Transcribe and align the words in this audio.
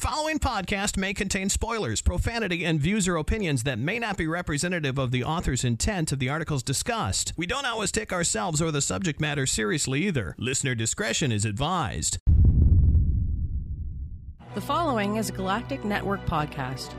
following 0.00 0.38
podcast 0.38 0.96
may 0.96 1.12
contain 1.12 1.50
spoilers, 1.50 2.00
profanity, 2.00 2.64
and 2.64 2.80
views 2.80 3.06
or 3.06 3.16
opinions 3.16 3.64
that 3.64 3.78
may 3.78 3.98
not 3.98 4.16
be 4.16 4.26
representative 4.26 4.96
of 4.96 5.10
the 5.10 5.22
author's 5.22 5.62
intent 5.62 6.10
of 6.10 6.18
the 6.18 6.30
articles 6.30 6.62
discussed. 6.62 7.34
We 7.36 7.46
don't 7.46 7.66
always 7.66 7.92
take 7.92 8.10
ourselves 8.10 8.62
or 8.62 8.70
the 8.70 8.80
subject 8.80 9.20
matter 9.20 9.44
seriously 9.44 10.06
either. 10.06 10.34
Listener 10.38 10.74
discretion 10.74 11.30
is 11.30 11.44
advised. 11.44 12.16
The 14.54 14.62
following 14.62 15.16
is 15.16 15.28
a 15.28 15.32
Galactic 15.32 15.84
Network 15.84 16.24
podcast. 16.24 16.94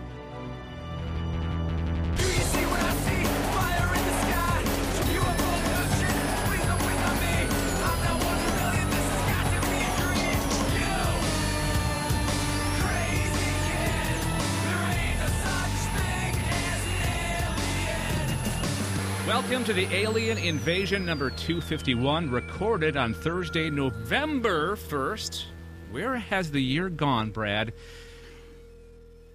Welcome 19.52 19.66
to 19.66 19.74
the 19.74 19.94
Alien 19.94 20.38
Invasion 20.38 21.06
number 21.06 21.30
251, 21.30 22.32
recorded 22.32 22.96
on 22.96 23.14
Thursday, 23.14 23.70
November 23.70 24.78
1st. 24.78 25.44
Where 25.92 26.16
has 26.16 26.52
the 26.52 26.62
year 26.62 26.88
gone, 26.90 27.32
Brad? 27.32 27.74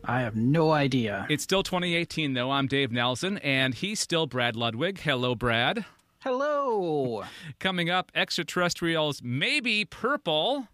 I 0.02 0.20
have 0.20 0.34
no 0.34 0.72
idea. 0.72 1.26
It's 1.28 1.42
still 1.42 1.62
2018, 1.62 2.32
though. 2.32 2.50
I'm 2.50 2.66
Dave 2.66 2.90
Nelson, 2.90 3.36
and 3.38 3.74
he's 3.74 4.00
still 4.00 4.26
Brad 4.26 4.56
Ludwig. 4.56 5.00
Hello, 5.00 5.34
Brad. 5.34 5.84
Hello. 6.20 7.24
Coming 7.58 7.90
up, 7.90 8.10
extraterrestrials 8.14 9.20
maybe 9.22 9.84
purple. 9.84 10.68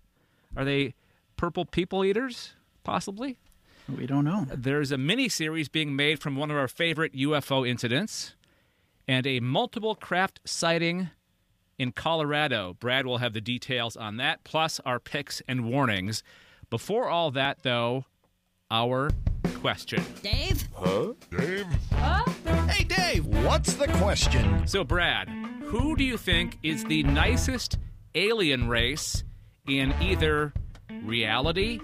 Are 0.57 0.65
they 0.65 0.95
purple 1.37 1.65
people 1.65 2.05
eaters? 2.05 2.53
Possibly. 2.85 3.39
We 3.89 4.07
don't 4.07 4.25
know. 4.25 4.47
There's 4.55 4.93
a 4.93 4.99
mini 4.99 5.29
series 5.29 5.69
being 5.69 5.97
made 5.97 6.21
from 6.21 6.37
one 6.37 6.53
of 6.53 6.57
our 6.57 6.69
favorite 6.69 7.13
UFO 7.15 7.69
incidents 7.69 8.37
and 9.09 9.27
a 9.27 9.41
multiple 9.41 9.95
craft 9.95 10.41
sighting 10.45 11.11
in 11.79 11.93
Colorado. 11.93 12.77
Brad 12.79 13.07
will 13.07 13.19
have 13.19 13.33
the 13.33 13.41
details 13.41 13.97
on 13.97 14.17
that, 14.19 14.45
plus 14.45 14.81
our 14.85 15.01
picks 15.01 15.43
and 15.49 15.65
warnings. 15.65 16.23
Before 16.71 17.09
all 17.09 17.31
that, 17.33 17.63
though, 17.63 18.05
our 18.71 19.11
question. 19.61 20.03
Dave? 20.23 20.69
Huh? 20.75 21.13
Dave? 21.31 21.67
Huh? 21.93 22.25
Hey, 22.69 22.85
Dave! 22.85 23.27
What's 23.27 23.75
the 23.75 23.89
question? 23.89 24.67
So, 24.67 24.85
Brad, 24.85 25.29
who 25.65 25.97
do 25.97 26.05
you 26.05 26.17
think 26.17 26.59
is 26.63 26.85
the 26.85 27.03
nicest 27.03 27.79
alien 28.15 28.69
race 28.69 29.25
in 29.67 29.95
either 30.01 30.53
reality 31.03 31.81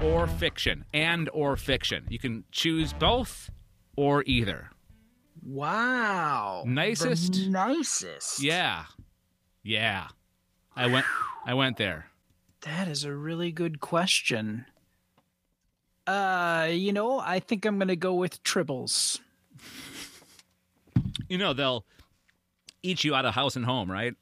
or 0.00 0.26
fiction? 0.26 0.84
And 0.94 1.28
or 1.32 1.56
fiction. 1.56 2.06
You 2.08 2.18
can 2.18 2.44
choose 2.50 2.92
both 2.92 3.50
or 3.96 4.22
either. 4.26 4.70
Wow. 5.44 6.64
Nicest? 6.66 7.32
The 7.32 7.48
nicest. 7.48 8.42
Yeah. 8.42 8.84
Yeah. 9.62 10.08
I 10.76 10.86
went 10.86 11.06
I 11.46 11.54
went 11.54 11.76
there. 11.76 12.06
That 12.62 12.88
is 12.88 13.04
a 13.04 13.14
really 13.14 13.52
good 13.52 13.80
question. 13.80 14.66
Uh, 16.06 16.68
you 16.70 16.92
know, 16.92 17.20
I 17.20 17.38
think 17.40 17.64
I'm 17.64 17.78
going 17.78 17.88
to 17.88 17.96
go 17.96 18.14
with 18.14 18.42
tribbles. 18.42 19.20
You 21.28 21.38
know, 21.38 21.52
they'll 21.52 21.84
eat 22.82 23.04
you 23.04 23.14
out 23.14 23.24
of 23.24 23.34
house 23.34 23.56
and 23.56 23.64
home, 23.64 23.90
right? 23.90 24.14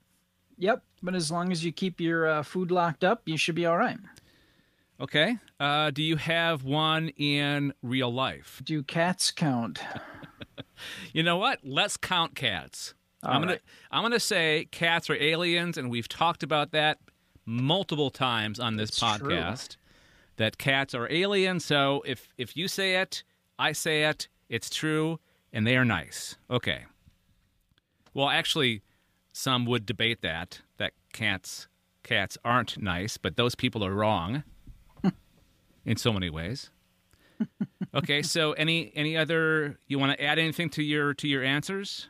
Yep, 0.58 0.82
but 1.02 1.14
as 1.14 1.30
long 1.30 1.50
as 1.52 1.64
you 1.64 1.72
keep 1.72 2.00
your 2.00 2.26
uh, 2.26 2.42
food 2.42 2.70
locked 2.70 3.04
up, 3.04 3.22
you 3.26 3.36
should 3.36 3.54
be 3.54 3.64
all 3.64 3.78
right. 3.78 3.98
Okay. 5.00 5.38
Uh, 5.60 5.90
do 5.90 6.02
you 6.02 6.16
have 6.16 6.64
one 6.64 7.08
in 7.10 7.72
real 7.82 8.12
life? 8.12 8.60
Do 8.64 8.82
cats 8.82 9.30
count? 9.30 9.80
You 11.12 11.22
know 11.22 11.36
what? 11.36 11.60
Let's 11.64 11.96
count 11.96 12.34
cats. 12.34 12.94
All 13.22 13.32
I'm 13.32 13.40
gonna 13.40 13.52
right. 13.52 13.62
I'm 13.90 14.02
gonna 14.02 14.20
say 14.20 14.68
cats 14.70 15.10
are 15.10 15.16
aliens, 15.16 15.76
and 15.76 15.90
we've 15.90 16.08
talked 16.08 16.42
about 16.42 16.70
that 16.72 16.98
multiple 17.44 18.10
times 18.10 18.60
on 18.60 18.76
this 18.76 18.90
That's 18.98 19.18
true. 19.18 19.30
podcast. 19.30 19.76
That 20.36 20.58
cats 20.58 20.94
are 20.94 21.10
aliens. 21.10 21.64
So 21.64 22.02
if 22.06 22.32
if 22.38 22.56
you 22.56 22.68
say 22.68 22.96
it, 22.96 23.24
I 23.58 23.72
say 23.72 24.04
it. 24.04 24.28
It's 24.48 24.70
true, 24.70 25.18
and 25.52 25.66
they 25.66 25.76
are 25.76 25.84
nice. 25.84 26.36
Okay. 26.50 26.84
Well, 28.14 28.28
actually, 28.28 28.82
some 29.32 29.64
would 29.66 29.84
debate 29.86 30.20
that 30.22 30.60
that 30.76 30.92
cats 31.12 31.66
cats 32.02 32.38
aren't 32.44 32.80
nice, 32.80 33.16
but 33.16 33.36
those 33.36 33.54
people 33.54 33.84
are 33.84 33.92
wrong 33.94 34.44
in 35.84 35.96
so 35.96 36.12
many 36.12 36.30
ways. 36.30 36.70
Okay, 37.98 38.22
so 38.22 38.52
any 38.52 38.92
any 38.94 39.16
other 39.16 39.78
you 39.86 39.98
want 39.98 40.16
to 40.18 40.24
add 40.24 40.38
anything 40.38 40.70
to 40.70 40.82
your 40.82 41.14
to 41.14 41.28
your 41.28 41.42
answers 41.42 42.08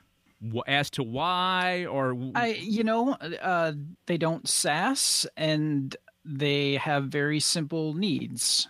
as 0.66 0.88
to 0.90 1.02
why 1.02 1.86
or 1.86 2.16
I, 2.34 2.58
you 2.60 2.84
know, 2.84 3.14
uh, 3.14 3.72
they 4.06 4.16
don't 4.16 4.48
sass 4.48 5.26
and 5.36 5.96
they 6.24 6.76
have 6.76 7.06
very 7.06 7.40
simple 7.40 7.94
needs. 7.94 8.68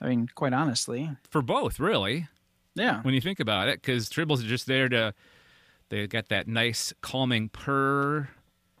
I 0.00 0.08
mean, 0.08 0.28
quite 0.34 0.52
honestly, 0.52 1.10
for 1.30 1.42
both 1.42 1.78
really 1.78 2.28
yeah. 2.74 3.02
when 3.02 3.14
you 3.14 3.20
think 3.20 3.40
about 3.40 3.68
it 3.68 3.80
because 3.80 4.10
tribbles 4.10 4.40
are 4.40 4.48
just 4.48 4.66
there 4.66 4.88
to 4.88 5.14
they 5.88 6.06
got 6.06 6.28
that 6.28 6.48
nice 6.48 6.92
calming 7.00 7.48
purr 7.48 8.28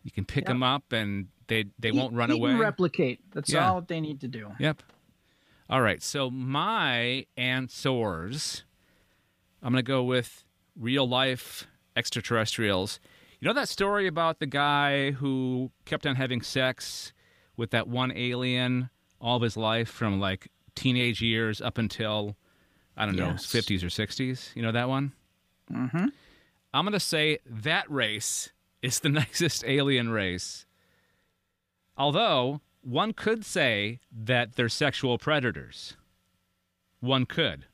you 0.02 0.10
can 0.10 0.24
pick 0.24 0.42
Yep. 0.42 0.48
them 0.48 0.62
up 0.62 0.92
and 0.92 1.28
they 1.48 1.66
they 1.78 1.90
won't 1.92 2.14
run 2.14 2.30
away 2.30 2.54
replicate. 2.54 3.20
That's 3.32 3.52
Yeah. 3.52 3.70
all 3.70 3.80
they 3.80 4.00
need 4.00 4.20
to 4.20 4.28
do. 4.28 4.52
Yep. 4.58 4.82
All 5.68 5.80
right. 5.82 6.02
So 6.02 6.30
my 6.30 7.26
answers, 7.36 8.64
I'm 9.62 9.72
going 9.72 9.84
to 9.84 9.86
go 9.86 10.02
with 10.04 10.44
real 10.78 11.08
life 11.08 11.66
extraterrestrials. 11.96 13.00
You 13.40 13.48
know 13.48 13.54
that 13.54 13.68
story 13.68 14.06
about 14.06 14.38
the 14.38 14.46
guy 14.46 15.10
who 15.12 15.70
kept 15.84 16.06
on 16.06 16.16
having 16.16 16.40
sex 16.40 17.12
with 17.56 17.70
that 17.70 17.88
one 17.88 18.12
alien 18.16 18.90
all 19.20 19.36
of 19.36 19.42
his 19.42 19.56
life 19.56 19.88
from 19.88 20.20
like 20.20 20.48
teenage 20.74 21.20
years 21.22 21.60
up 21.60 21.78
until 21.78 22.36
I 22.96 23.04
don't 23.06 23.16
know, 23.16 23.30
Yes. 23.30 23.46
50s 23.46 23.82
or 23.82 23.86
60s. 23.88 24.54
You 24.54 24.62
know 24.62 24.72
that 24.72 24.88
one? 24.88 25.12
Mm-hmm. 25.72 26.06
I'm 26.72 26.84
going 26.84 26.92
to 26.92 27.00
say 27.00 27.38
that 27.44 27.90
race 27.90 28.50
is 28.82 29.00
the 29.00 29.08
nicest 29.10 29.64
alien 29.66 30.10
race. 30.10 30.64
Although 31.98 32.60
one 32.86 33.12
could 33.12 33.44
say 33.44 33.98
that 34.12 34.54
they're 34.56 34.68
sexual 34.68 35.18
predators. 35.18 35.96
One 37.00 37.26
could. 37.26 37.66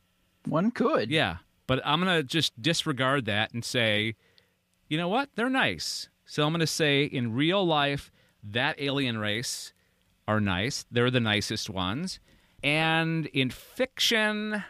One 0.47 0.71
could. 0.71 1.11
Yeah. 1.11 1.37
But 1.67 1.81
I'm 1.85 2.03
going 2.03 2.17
to 2.17 2.23
just 2.23 2.61
disregard 2.61 3.27
that 3.27 3.53
and 3.53 3.65
say, 3.65 4.15
you 4.89 4.97
know 4.99 5.09
what? 5.09 5.29
They're 5.35 5.51
nice. 5.51 6.09
So 6.25 6.45
I'm 6.45 6.53
going 6.53 6.61
to 6.61 6.67
say 6.67 7.05
in 7.05 7.35
real 7.35 7.65
life, 7.67 8.11
that 8.43 8.81
alien 8.81 9.19
race 9.19 9.73
are 10.27 10.41
nice. 10.41 10.85
They're 10.91 11.11
the 11.11 11.21
nicest 11.21 11.69
ones. 11.71 12.19
And 12.65 13.27
in 13.27 13.51
fiction, 13.51 14.65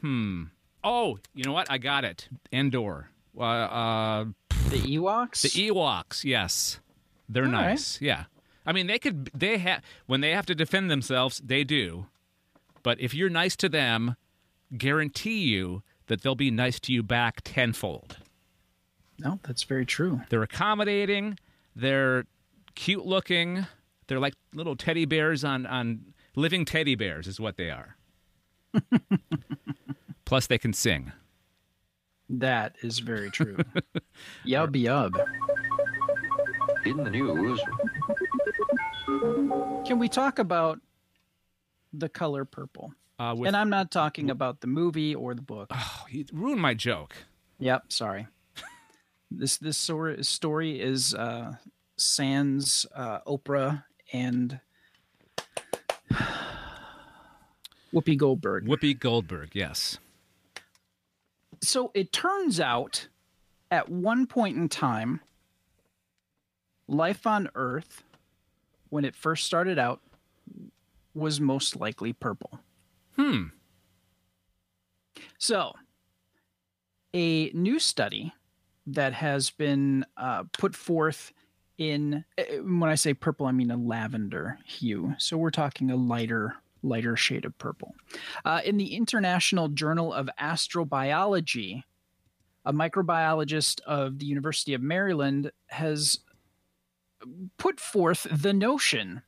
hmm. 0.00 0.44
Oh, 0.82 1.18
you 1.34 1.44
know 1.44 1.52
what? 1.52 1.70
I 1.70 1.78
got 1.78 2.04
it. 2.04 2.28
Endor. 2.52 3.10
Uh, 3.38 3.42
uh, 3.42 4.24
The 4.70 4.78
Ewoks. 4.78 5.42
the 5.42 5.68
Ewoks, 5.70 6.24
yes, 6.24 6.80
they're 7.28 7.44
All 7.46 7.52
right. 7.52 7.70
nice. 7.70 8.00
Yeah, 8.00 8.24
I 8.68 8.72
mean 8.72 8.86
they 8.86 8.98
could 8.98 9.30
they 9.34 9.56
have 9.56 9.82
when 10.06 10.20
they 10.20 10.32
have 10.32 10.44
to 10.46 10.54
defend 10.54 10.90
themselves, 10.90 11.40
they 11.42 11.64
do. 11.64 12.06
But 12.82 13.00
if 13.00 13.14
you're 13.14 13.30
nice 13.30 13.56
to 13.56 13.68
them, 13.68 14.16
guarantee 14.76 15.38
you 15.38 15.82
that 16.06 16.20
they'll 16.20 16.34
be 16.34 16.50
nice 16.50 16.78
to 16.80 16.92
you 16.92 17.02
back 17.02 17.40
tenfold. 17.44 18.18
no, 19.18 19.40
that's 19.42 19.62
very 19.64 19.86
true. 19.86 20.20
They're 20.28 20.42
accommodating. 20.42 21.38
They're 21.74 22.24
cute 22.74 23.06
looking. 23.06 23.66
They're 24.06 24.20
like 24.20 24.34
little 24.52 24.76
teddy 24.76 25.06
bears 25.06 25.44
on 25.44 25.64
on 25.64 26.12
living 26.36 26.66
teddy 26.66 26.94
bears 26.94 27.26
is 27.26 27.40
what 27.40 27.56
they 27.56 27.70
are. 27.70 27.96
Plus, 30.26 30.46
they 30.46 30.58
can 30.58 30.74
sing. 30.74 31.12
That 32.28 32.76
is 32.82 32.98
very 32.98 33.30
true. 33.30 33.56
yub 34.46 34.76
yub. 34.76 35.14
In 36.84 36.98
the 36.98 37.10
news, 37.10 37.60
Can 39.86 39.98
we 39.98 40.08
talk 40.08 40.38
about 40.38 40.80
the 41.94 42.08
color 42.10 42.44
purple? 42.44 42.92
Uh, 43.18 43.34
with, 43.36 43.48
and 43.48 43.56
I'm 43.56 43.70
not 43.70 43.90
talking 43.90 44.28
about 44.28 44.60
the 44.60 44.66
movie 44.66 45.14
or 45.14 45.34
the 45.34 45.42
book. 45.42 45.68
oh, 45.72 46.04
you 46.10 46.26
ruined 46.32 46.60
my 46.60 46.74
joke. 46.74 47.16
Yep, 47.58 47.90
sorry. 47.90 48.26
this 49.30 49.56
this 49.56 49.78
story 49.78 50.80
is 50.80 51.14
uh, 51.14 51.54
Sans, 51.96 52.86
uh, 52.94 53.20
Oprah, 53.26 53.84
and 54.12 54.60
Whoopi 57.92 58.16
Goldberg. 58.16 58.66
Whoopi 58.66 58.98
Goldberg. 58.98 59.50
Yes. 59.54 59.98
so 61.62 61.90
it 61.94 62.12
turns 62.12 62.60
out 62.60 63.08
at 63.70 63.88
one 63.88 64.26
point 64.26 64.56
in 64.56 64.68
time 64.68 65.20
life 66.86 67.26
on 67.26 67.48
earth 67.54 68.02
when 68.90 69.04
it 69.04 69.16
first 69.16 69.44
started 69.44 69.78
out 69.78 70.00
was 71.14 71.40
most 71.40 71.76
likely 71.76 72.12
purple. 72.12 72.60
Hmm. 73.16 73.44
So, 75.38 75.74
a 77.14 77.50
new 77.50 77.78
study 77.78 78.32
that 78.86 79.12
has 79.12 79.50
been 79.50 80.04
uh, 80.16 80.44
put 80.52 80.74
forth 80.74 81.32
in 81.78 82.24
uh, 82.36 82.42
when 82.62 82.90
I 82.90 82.96
say 82.96 83.14
purple, 83.14 83.46
I 83.46 83.52
mean 83.52 83.70
a 83.70 83.76
lavender 83.76 84.58
hue. 84.64 85.14
So 85.18 85.36
we're 85.36 85.50
talking 85.50 85.90
a 85.90 85.96
lighter, 85.96 86.56
lighter 86.82 87.16
shade 87.16 87.44
of 87.44 87.56
purple. 87.58 87.94
Uh, 88.44 88.60
in 88.64 88.76
the 88.76 88.94
International 88.94 89.68
Journal 89.68 90.12
of 90.12 90.28
Astrobiology, 90.40 91.82
a 92.64 92.72
microbiologist 92.72 93.80
of 93.82 94.18
the 94.18 94.26
University 94.26 94.74
of 94.74 94.82
Maryland 94.82 95.52
has 95.68 96.18
put 97.58 97.80
forth 97.80 98.26
the 98.30 98.52
notion 98.52 99.22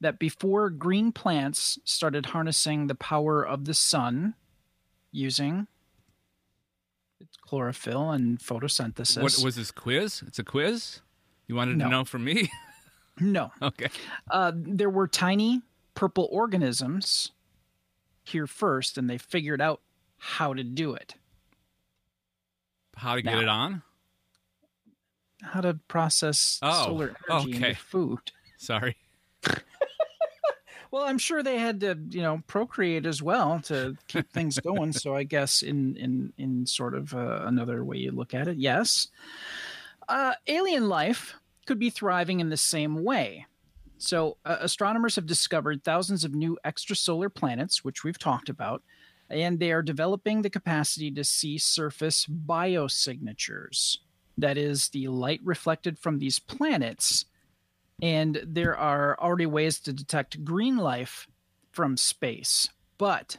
that 0.00 0.18
before 0.18 0.70
green 0.70 1.10
plants 1.12 1.78
started 1.84 2.26
harnessing 2.26 2.86
the 2.86 2.94
power 2.94 3.42
of 3.44 3.64
the 3.64 3.74
sun 3.74 4.34
using 5.10 5.66
its 7.20 7.36
chlorophyll 7.36 8.10
and 8.10 8.38
photosynthesis. 8.38 9.20
What 9.22 9.38
was 9.44 9.56
this 9.56 9.70
quiz? 9.72 10.22
It's 10.26 10.38
a 10.38 10.44
quiz. 10.44 11.00
You 11.48 11.56
wanted 11.56 11.78
No. 11.78 11.84
to 11.86 11.90
know 11.90 12.04
from 12.04 12.24
me? 12.24 12.50
No, 13.20 13.50
okay. 13.62 13.88
uh, 14.30 14.52
there 14.54 14.88
were 14.88 15.08
tiny 15.08 15.62
purple 15.94 16.28
organisms 16.30 17.32
here 18.22 18.46
first, 18.46 18.96
and 18.96 19.10
they 19.10 19.18
figured 19.18 19.60
out 19.60 19.80
how 20.18 20.54
to 20.54 20.62
do 20.62 20.94
it, 20.94 21.16
How 22.94 23.16
to 23.16 23.22
get 23.22 23.32
Now. 23.34 23.40
it 23.40 23.48
on? 23.48 23.82
How 25.42 25.60
to 25.60 25.74
process 25.88 26.58
Oh, 26.62 26.84
solar 26.86 27.16
energy 27.30 27.54
okay. 27.56 27.68
into 27.70 27.80
food. 27.80 28.20
Sorry. 28.58 28.96
Well, 30.90 31.02
I'm 31.04 31.18
sure 31.18 31.42
they 31.42 31.58
had 31.58 31.80
to, 31.80 31.98
you 32.08 32.22
know, 32.22 32.42
procreate 32.46 33.04
as 33.04 33.22
well 33.22 33.60
to 33.64 33.94
keep 34.06 34.32
things 34.32 34.58
going. 34.64 34.92
So 34.92 35.14
I 35.14 35.22
guess 35.22 35.60
in 35.60 35.96
in 35.96 36.32
in 36.38 36.64
sort 36.64 36.94
of 36.94 37.12
uh, 37.14 37.42
another 37.44 37.84
way 37.84 37.98
you 37.98 38.10
look 38.10 38.32
at 38.32 38.48
it, 38.48 38.56
yes, 38.56 39.08
uh, 40.08 40.32
alien 40.46 40.88
life 40.88 41.34
could 41.66 41.78
be 41.78 41.90
thriving 41.90 42.40
in 42.40 42.48
the 42.48 42.56
same 42.56 43.04
way. 43.04 43.44
So 43.98 44.38
uh, 44.46 44.56
astronomers 44.60 45.16
have 45.16 45.26
discovered 45.26 45.84
thousands 45.84 46.24
of 46.24 46.34
new 46.34 46.56
extrasolar 46.64 47.32
planets, 47.34 47.84
which 47.84 48.02
we've 48.02 48.18
talked 48.18 48.48
about, 48.48 48.82
and 49.28 49.58
they 49.58 49.72
are 49.72 49.82
developing 49.82 50.40
the 50.40 50.48
capacity 50.48 51.10
to 51.10 51.22
see 51.22 51.58
surface 51.58 52.24
biosignatures. 52.24 53.98
That 54.38 54.56
is 54.56 54.88
the 54.88 55.08
light 55.08 55.40
reflected 55.44 55.98
from 55.98 56.18
these 56.18 56.38
planets. 56.38 57.26
And 58.00 58.40
there 58.46 58.76
are 58.76 59.18
already 59.20 59.46
ways 59.46 59.80
to 59.80 59.92
detect 59.92 60.44
green 60.44 60.76
life 60.76 61.26
from 61.72 61.96
space 61.96 62.68
but 62.98 63.38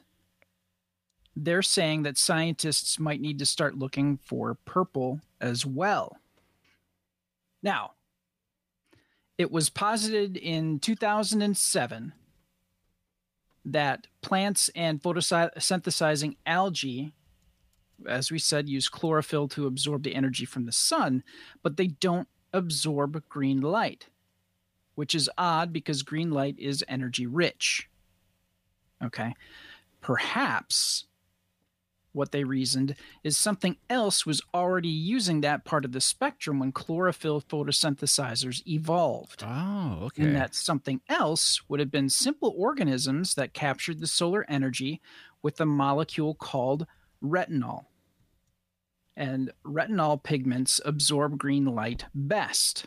they're 1.35 1.61
saying 1.61 2.03
that 2.03 2.17
scientists 2.17 2.97
might 2.97 3.21
need 3.21 3.37
to 3.39 3.45
start 3.45 3.77
looking 3.77 4.17
for 4.17 4.57
purple 4.65 5.19
as 5.39 5.65
well. 5.65 6.17
Now 7.61 7.91
it 9.37 9.51
was 9.51 9.69
posited 9.69 10.35
in 10.37 10.79
2007 10.79 12.13
that 13.65 14.07
plants 14.21 14.69
and 14.75 15.01
photosynthesizing 15.01 16.37
algae 16.45 17.13
as 18.07 18.31
we 18.31 18.39
said 18.39 18.69
use 18.69 18.89
chlorophyll 18.89 19.47
to 19.47 19.67
absorb 19.67 20.03
the 20.03 20.15
energy 20.15 20.45
from 20.45 20.65
the 20.65 20.71
sun 20.71 21.23
but 21.63 21.77
they 21.77 21.87
don't 21.87 22.27
absorb 22.53 23.21
green 23.29 23.61
light 23.61 24.07
which 24.99 25.15
is 25.15 25.29
odd 25.37 25.71
because 25.71 26.03
green 26.03 26.29
light 26.29 26.59
is 26.59 26.83
energy 26.89 27.25
rich. 27.25 27.87
Okay. 29.01 29.33
Perhaps 30.01 31.05
what 32.11 32.33
they 32.33 32.43
reasoned 32.43 32.97
is 33.23 33.37
something 33.37 33.77
else 33.89 34.25
was 34.25 34.41
already 34.53 34.89
using 34.89 35.39
that 35.39 35.63
part 35.63 35.85
of 35.85 35.93
the 35.93 36.01
spectrum 36.01 36.59
when 36.59 36.73
chlorophyll 36.73 37.39
photosynthesizers 37.39 38.61
evolved. 38.67 39.41
Oh, 39.47 39.99
okay. 40.07 40.23
And 40.23 40.35
that 40.35 40.53
something 40.53 40.99
else 41.07 41.61
would 41.69 41.79
have 41.79 41.91
been 41.91 42.09
simple 42.09 42.53
organisms 42.57 43.35
that 43.35 43.53
captured 43.53 44.01
the 44.01 44.05
solar 44.05 44.45
energy 44.49 44.99
with 45.41 45.61
a 45.61 45.65
molecule 45.65 46.35
called 46.35 46.85
retinol. 47.23 47.85
And 49.19 49.51
retinol 49.65 50.23
pigments 50.23 50.79
absorb 50.85 51.37
green 51.37 51.65
light 51.65 52.05
best. 52.15 52.85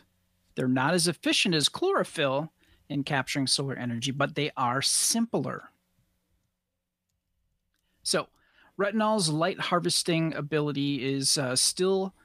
They're 0.55 0.67
not 0.67 0.95
as 0.95 1.07
efficient 1.07 1.53
as 1.53 1.69
chlorophyll 1.69 2.51
in 2.89 3.03
capturing 3.03 3.45
solar 3.45 3.75
energy, 3.75 4.09
but 4.09 4.33
they 4.33 4.49
are 4.57 4.81
simpler. 4.81 5.69
So, 8.01 8.29
retinol's 8.79 9.29
light 9.29 9.59
harvesting 9.59 10.33
ability 10.33 11.05
is 11.05 11.37
uh, 11.37 11.55
still 11.55 12.15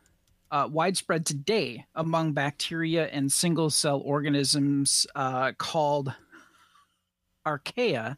uh, 0.50 0.70
widespread 0.72 1.26
today 1.26 1.84
among 1.94 2.32
bacteria 2.32 3.08
and 3.08 3.30
single 3.30 3.68
cell 3.68 4.00
organisms 4.00 5.06
uh, 5.14 5.52
called 5.58 6.14
archaea. 7.46 8.16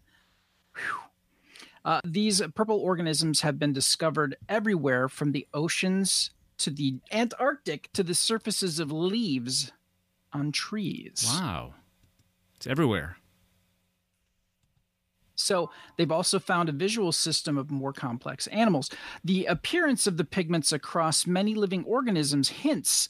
Whew. 0.77 1.10
Uh, 1.85 2.01
these 2.05 2.43
purple 2.55 2.79
organisms 2.79 3.41
have 3.41 3.59
been 3.59 3.73
discovered 3.73 4.37
everywhere 4.49 5.09
from 5.09 5.33
the 5.33 5.47
oceans 5.55 6.31
to 6.59 6.71
the 6.71 6.99
Antarctic 7.11 7.91
to 7.93 8.03
the 8.03 8.15
surfaces 8.15 8.79
of 8.79 8.93
leaves 8.93 9.73
on 10.33 10.53
trees. 10.53 11.25
wow. 11.27 11.75
It's 12.57 12.67
everywhere. 12.67 13.17
So 15.35 15.71
they've 15.97 16.13
also 16.13 16.39
found 16.39 16.69
a 16.69 16.73
visual 16.73 17.13
system 17.13 17.57
of 17.57 17.71
more 17.71 17.95
complex 17.95 18.47
animals. 18.49 18.91
The 19.25 19.47
appearance 19.47 20.07
of 20.07 20.19
the 20.19 20.25
pigments 20.25 20.71
across 20.71 21.27
many 21.27 21.55
living 21.55 21.85
organisms 21.85 22.51
hints 22.51 23.09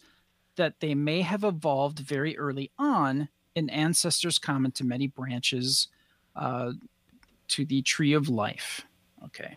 that 0.54 0.78
they 0.78 0.94
may 0.94 1.22
have 1.22 1.42
evolved 1.42 1.98
very 1.98 2.38
early 2.38 2.70
on 2.78 3.28
in 3.56 3.68
ancestors 3.68 4.38
common 4.38 4.70
to 4.72 4.84
many 4.84 5.08
branches 5.08 5.88
uh, 6.36 6.72
to 7.50 7.64
the 7.64 7.82
tree 7.82 8.12
of 8.12 8.28
life. 8.28 8.86
Okay. 9.24 9.56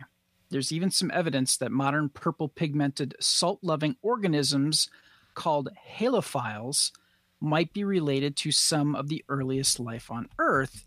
There's 0.49 0.71
even 0.71 0.91
some 0.91 1.11
evidence 1.11 1.57
that 1.57 1.71
modern 1.71 2.09
purple 2.09 2.47
pigmented 2.47 3.15
salt 3.19 3.59
loving 3.63 3.95
organisms 4.01 4.89
called 5.33 5.69
halophiles 5.97 6.91
might 7.39 7.73
be 7.73 7.83
related 7.83 8.35
to 8.37 8.51
some 8.51 8.95
of 8.95 9.09
the 9.09 9.23
earliest 9.29 9.79
life 9.79 10.11
on 10.11 10.29
Earth, 10.39 10.85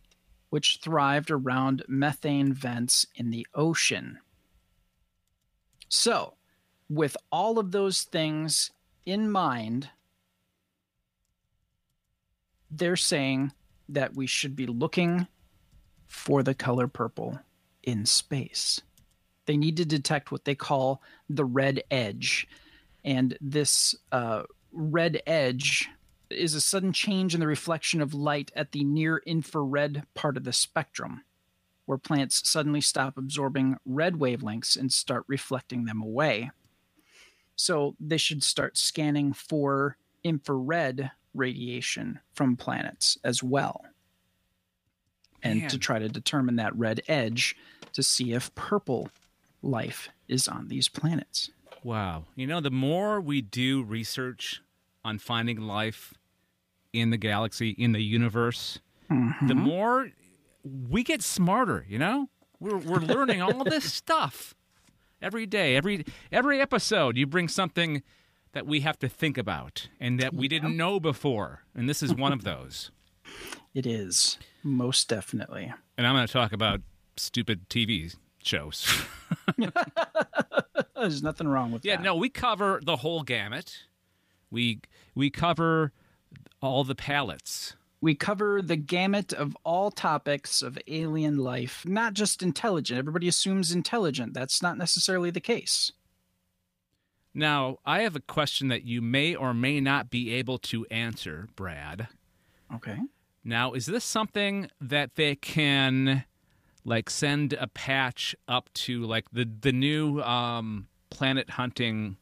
which 0.51 0.79
thrived 0.83 1.31
around 1.31 1.83
methane 1.89 2.53
vents 2.53 3.07
in 3.15 3.31
the 3.31 3.47
ocean. 3.55 4.19
So, 5.89 6.35
with 6.89 7.17
all 7.31 7.59
of 7.59 7.73
those 7.73 8.03
things 8.03 8.71
in 9.05 9.31
mind, 9.31 9.91
they're 12.71 12.97
saying 12.97 13.53
that 13.89 14.15
we 14.15 14.27
should 14.27 14.57
be 14.57 14.67
looking 14.67 15.27
for 16.07 16.43
the 16.43 16.55
color 16.55 16.89
purple 16.89 17.41
in 17.83 18.07
space. 18.07 18.81
They 19.47 19.57
need 19.57 19.77
to 19.77 19.85
detect 19.85 20.33
what 20.33 20.45
they 20.45 20.55
call 20.55 21.01
the 21.29 21.45
red 21.45 21.83
edge. 21.91 22.49
And 23.05 23.39
this 23.41 23.95
uh, 24.11 24.43
red 24.73 25.23
edge 25.27 25.89
is 26.29 26.55
a 26.55 26.61
sudden 26.61 26.93
change 26.93 27.35
in 27.35 27.41
the 27.41 27.47
reflection 27.47 28.01
of 28.01 28.13
light 28.13 28.51
at 28.57 28.73
the 28.73 28.83
near 28.83 29.23
infrared 29.25 30.05
part 30.15 30.37
of 30.37 30.45
the 30.45 30.53
spectrum, 30.53 31.23
where 31.87 31.99
plants 31.99 32.49
suddenly 32.49 32.81
stop 32.81 33.17
absorbing 33.17 33.77
red 33.87 34.15
wavelengths 34.15 34.77
and 34.77 34.93
start 34.93 35.25
reflecting 35.29 35.85
them 35.85 36.03
away. 36.03 36.51
So 37.55 37.95
they 38.01 38.19
should 38.19 38.43
start 38.43 38.77
scanning 38.77 39.33
for 39.33 39.97
infrared 40.25 41.13
radiation 41.33 42.19
from 42.35 42.57
planets 42.57 43.17
as 43.23 43.43
well. 43.43 43.85
And 45.47 45.61
Man. 45.61 45.71
to 45.71 45.79
try 45.79 45.99
to 45.99 46.09
determine 46.09 46.57
that 46.57 46.77
red 46.77 47.01
edge 47.09 47.57
to 47.93 48.03
see 48.03 48.33
if 48.33 48.55
purple 48.55 49.09
life 49.63 50.09
is 50.29 50.49
on 50.49 50.69
these 50.69 50.89
planets. 50.89 51.51
Wow. 51.83 52.25
You 52.35 52.47
know, 52.47 52.61
the 52.61 52.71
more 52.71 53.21
we 53.21 53.41
do 53.41 53.83
research 53.83 54.61
on 55.05 55.19
finding 55.19 55.61
life 55.61 56.13
in 56.93 57.11
the 57.11 57.17
galaxy, 57.17 57.71
in 57.71 57.93
the 57.93 58.03
universe, 58.03 58.81
the 59.09 59.15
mm-hmm. 59.15 59.59
more 59.59 60.11
we 60.91 61.05
get 61.05 61.23
smarter, 61.23 61.87
you 61.89 61.99
know? 61.99 62.29
We're 62.59 62.79
we're 62.79 62.99
learning 62.99 63.43
all 63.43 63.65
this 63.65 63.93
stuff 63.93 64.55
every 65.21 65.47
day. 65.47 65.77
Every 65.77 66.05
every 66.33 66.61
episode 66.61 67.17
you 67.17 67.27
bring 67.27 67.49
something 67.49 68.03
that 68.53 68.67
we 68.67 68.81
have 68.81 68.99
to 69.01 69.09
think 69.09 69.37
about 69.37 69.89
and 70.01 70.19
that 70.19 70.33
we 70.33 70.49
didn't 70.49 70.77
know 70.77 70.99
before. 70.99 71.63
And 71.75 71.89
this 71.89 72.03
is 72.03 72.15
one 72.15 72.33
of 72.33 72.43
those. 72.43 72.91
It 73.75 73.87
is, 73.87 74.39
most 74.63 75.09
definitely. 75.09 75.73
And 75.99 76.07
I'm 76.07 76.15
going 76.15 76.27
to 76.27 76.33
talk 76.33 76.53
about 76.53 76.81
stupid 77.17 77.69
TV 77.69 78.15
shows. 78.43 78.87
There's 80.97 81.23
nothing 81.23 81.49
wrong 81.49 81.73
with 81.73 81.85
Yeah, 81.85 81.97
that. 81.97 82.03
Yeah, 82.03 82.11
no, 82.11 82.17
we 82.17 82.29
cover 82.29 82.81
the 82.85 82.97
whole 82.97 83.23
gamut. 83.23 83.85
We 84.51 84.81
we 85.15 85.31
cover 85.31 85.93
all 86.63 86.85
the 86.85 86.95
palettes 86.95 87.75
We 88.01 88.15
cover 88.15 88.63
the 88.63 88.77
gamut 88.77 89.33
of 89.33 89.57
all 89.65 89.91
topics 89.91 90.63
of 90.63 90.79
alien 90.87 91.37
life, 91.39 91.85
not 91.87 92.15
just 92.15 92.43
intelligent. 92.43 92.99
Everybody 92.99 93.29
assumes 93.29 93.73
intelligent. 93.73 94.33
That's 94.35 94.63
not 94.63 94.79
necessarily 94.79 95.31
the 95.31 95.41
case. 95.41 95.93
Now, 97.35 97.79
I 97.85 98.01
have 98.03 98.17
a 98.17 98.21
question 98.21 98.69
that 98.69 98.85
you 98.85 99.03
may 99.03 99.35
or 99.35 99.53
may 99.53 99.81
not 99.81 100.09
be 100.09 100.33
able 100.33 100.59
to 100.59 100.87
answer, 100.91 101.49
Brad. 101.57 102.09
Okay. 102.75 102.99
Now, 103.47 103.75
is 103.75 103.87
this 103.87 104.05
something 104.05 104.69
that 104.81 105.15
they 105.15 105.37
can 105.37 106.25
like 106.85 107.09
send 107.09 107.53
a 107.53 107.69
patch 107.69 108.35
up 108.49 108.69
to 108.75 109.05
like 109.05 109.31
the 109.33 109.45
the 109.45 109.71
new 109.71 110.21
um, 110.21 110.89
planet 111.11 111.51
hunting 111.51 112.17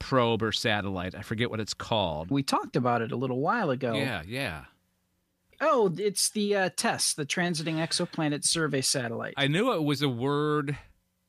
probe 0.00 0.42
or 0.42 0.50
satellite? 0.50 1.14
I 1.14 1.22
forget 1.22 1.48
what 1.48 1.60
it's 1.60 1.74
called. 1.74 2.32
We 2.32 2.42
talked 2.42 2.74
about 2.74 3.02
it 3.02 3.12
a 3.12 3.16
little 3.16 3.38
while 3.38 3.70
ago. 3.70 3.94
Yeah, 3.94 4.22
yeah. 4.26 4.64
Oh, 5.60 5.94
it's 5.96 6.30
the 6.30 6.56
uh, 6.56 6.70
TESS, 6.74 7.14
the 7.14 7.24
Transiting 7.24 7.76
Exoplanet 7.76 8.44
Survey 8.44 8.80
Satellite. 8.80 9.34
I 9.36 9.46
knew 9.46 9.72
it 9.72 9.84
was 9.84 10.02
a 10.02 10.08
word 10.08 10.76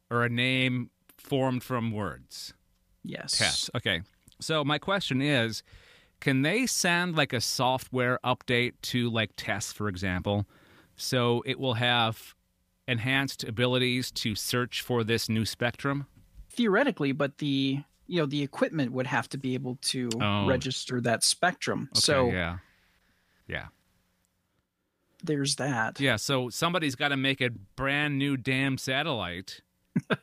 or 0.10 0.24
a 0.24 0.30
name 0.30 0.90
formed 1.20 1.64
from 1.64 1.92
words. 1.92 2.56
yes. 3.04 3.38
Test. 3.38 3.70
Okay. 3.76 4.02
So 4.42 4.64
my 4.64 4.80
question 4.80 5.22
is, 5.22 5.62
can 6.24 6.42
they 6.42 6.66
send 6.66 7.16
like 7.18 7.34
a 7.34 7.42
software 7.42 8.18
update 8.24 8.74
to 8.84 9.10
like 9.10 9.32
TESS, 9.36 9.74
for 9.74 9.90
example, 9.90 10.46
so 10.96 11.44
it 11.46 11.60
will 11.60 11.74
have 11.74 12.34
enhanced 12.88 13.44
abilities 13.44 14.10
to 14.12 14.34
search 14.34 14.82
for 14.82 15.04
this 15.04 15.28
new 15.28 15.44
spectrum? 15.46 16.08
Theoretically, 16.50 17.12
but 17.12 17.40
the 17.40 17.84
you 18.08 18.20
know 18.20 18.26
the 18.26 18.42
equipment 18.42 18.94
would 18.94 19.08
have 19.08 19.28
to 19.30 19.38
be 19.38 19.54
able 19.54 19.78
to 19.82 20.10
Oh. 20.22 20.48
register 20.48 21.02
that 21.02 21.24
spectrum. 21.24 21.90
Okay, 21.92 22.00
so 22.00 22.30
yeah, 22.32 22.58
yeah, 23.48 23.68
there's 25.24 25.56
that. 25.58 26.00
yeah. 26.00 26.16
So 26.16 26.50
somebody's 26.50 26.96
got 26.96 27.10
to 27.10 27.18
make 27.18 27.42
a 27.42 27.50
brand 27.76 28.18
new 28.18 28.38
damn 28.38 28.78
satellite. 28.78 29.62
well, 30.10 30.20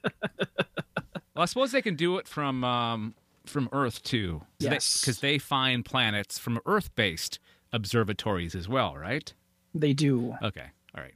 I 1.36 1.44
suppose 1.46 1.72
they 1.72 1.82
can 1.82 1.94
do 1.96 2.16
it 2.18 2.26
from 2.28 2.64
um, 2.64 3.14
from 3.50 3.68
Earth 3.72 4.02
too. 4.02 4.42
Yes. 4.58 5.00
because 5.00 5.20
they 5.20 5.38
find 5.38 5.84
planets 5.84 6.38
from 6.38 6.58
Earth-based 6.66 7.38
observatories 7.72 8.54
as 8.54 8.68
well, 8.68 8.96
right? 8.96 9.32
They 9.74 9.92
do. 9.92 10.36
Okay. 10.42 10.66
All 10.94 11.02
right. 11.02 11.14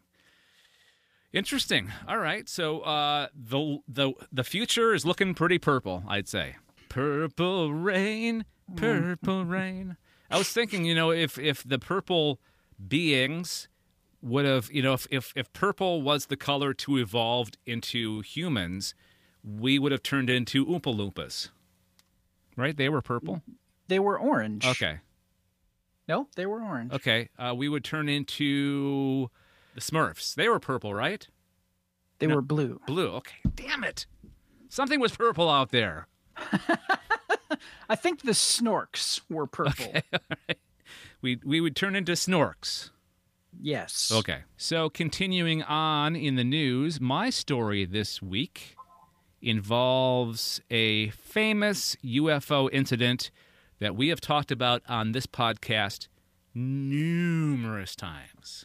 Interesting. 1.32 1.90
All 2.06 2.18
right. 2.18 2.48
So 2.48 2.80
uh, 2.80 3.28
the 3.34 3.78
the 3.88 4.12
the 4.32 4.44
future 4.44 4.94
is 4.94 5.04
looking 5.04 5.34
pretty 5.34 5.58
purple, 5.58 6.04
I'd 6.06 6.28
say. 6.28 6.56
Purple 6.88 7.72
rain, 7.72 8.44
purple 8.76 9.44
rain. 9.44 9.96
I 10.30 10.38
was 10.38 10.48
thinking, 10.48 10.84
you 10.84 10.94
know, 10.94 11.10
if 11.10 11.38
if 11.38 11.64
the 11.64 11.78
purple 11.80 12.40
beings 12.86 13.68
would 14.22 14.44
have, 14.44 14.70
you 14.72 14.82
know, 14.82 14.92
if 14.94 15.06
if, 15.10 15.32
if 15.34 15.52
purple 15.52 16.02
was 16.02 16.26
the 16.26 16.36
color 16.36 16.72
to 16.74 16.98
evolved 16.98 17.58
into 17.66 18.20
humans, 18.20 18.94
we 19.42 19.78
would 19.78 19.90
have 19.92 20.02
turned 20.02 20.30
into 20.30 20.64
Oompa 20.64 20.94
Loompas. 20.94 21.50
Right? 22.56 22.76
They 22.76 22.88
were 22.88 23.02
purple. 23.02 23.42
They 23.88 23.98
were 23.98 24.18
orange. 24.18 24.64
Okay. 24.66 25.00
No, 26.08 26.28
they 26.36 26.46
were 26.46 26.62
orange. 26.62 26.92
Okay. 26.92 27.28
Uh, 27.38 27.54
we 27.56 27.68
would 27.68 27.84
turn 27.84 28.08
into 28.08 29.30
the 29.74 29.80
Smurfs. 29.80 30.34
They 30.34 30.48
were 30.48 30.60
purple, 30.60 30.94
right? 30.94 31.26
They 32.18 32.26
were 32.26 32.42
blue. 32.42 32.80
Blue. 32.86 33.08
Okay. 33.08 33.36
Damn 33.54 33.84
it. 33.84 34.06
Something 34.68 35.00
was 35.00 35.16
purple 35.16 35.50
out 35.50 35.70
there. 35.70 36.08
I 37.88 37.96
think 37.96 38.22
the 38.22 38.32
Snorks 38.32 39.20
were 39.28 39.46
purple. 39.46 39.86
Okay. 39.86 40.02
We 41.22 41.40
we 41.42 41.62
would 41.62 41.74
turn 41.74 41.96
into 41.96 42.12
Snorks. 42.12 42.90
Yes. 43.58 44.12
Okay. 44.14 44.40
So 44.58 44.90
continuing 44.90 45.62
on 45.62 46.14
in 46.14 46.34
the 46.36 46.44
news, 46.44 47.00
my 47.00 47.30
story 47.30 47.86
this 47.86 48.20
week 48.20 48.76
involves 49.44 50.60
a 50.70 51.10
famous 51.10 51.96
UFO 52.04 52.68
incident 52.72 53.30
that 53.78 53.94
we 53.94 54.08
have 54.08 54.20
talked 54.20 54.50
about 54.50 54.82
on 54.88 55.12
this 55.12 55.26
podcast 55.26 56.08
numerous 56.54 57.96
times. 57.96 58.64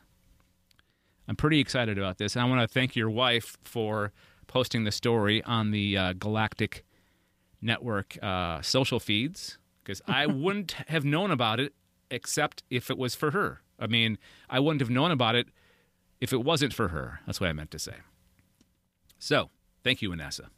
I'm 1.27 1.35
pretty 1.35 1.59
excited 1.59 1.97
about 1.97 2.17
this. 2.17 2.35
And 2.35 2.43
I 2.43 2.49
want 2.49 2.61
to 2.61 2.67
thank 2.67 2.95
your 2.95 3.09
wife 3.09 3.57
for 3.61 4.11
posting 4.47 4.83
the 4.83 4.91
story 4.91 5.43
on 5.43 5.71
the 5.71 5.97
uh, 5.97 6.13
Galactic 6.13 6.83
Network 7.61 8.17
uh, 8.23 8.61
social 8.61 8.99
feeds 8.99 9.57
because 9.83 10.01
I 10.07 10.25
wouldn't 10.27 10.71
have 10.87 11.05
known 11.05 11.29
about 11.31 11.59
it 11.59 11.73
except 12.09 12.63
if 12.69 12.89
it 12.89 12.97
was 12.97 13.15
for 13.15 13.31
her. 13.31 13.61
I 13.79 13.87
mean, 13.87 14.17
I 14.49 14.59
wouldn't 14.59 14.81
have 14.81 14.89
known 14.89 15.11
about 15.11 15.35
it 15.35 15.47
if 16.19 16.33
it 16.33 16.43
wasn't 16.43 16.73
for 16.73 16.89
her. 16.89 17.19
That's 17.25 17.39
what 17.39 17.49
I 17.49 17.53
meant 17.53 17.71
to 17.71 17.79
say. 17.79 17.95
So, 19.19 19.49
thank 19.83 20.01
you, 20.01 20.09
Vanessa. 20.09 20.49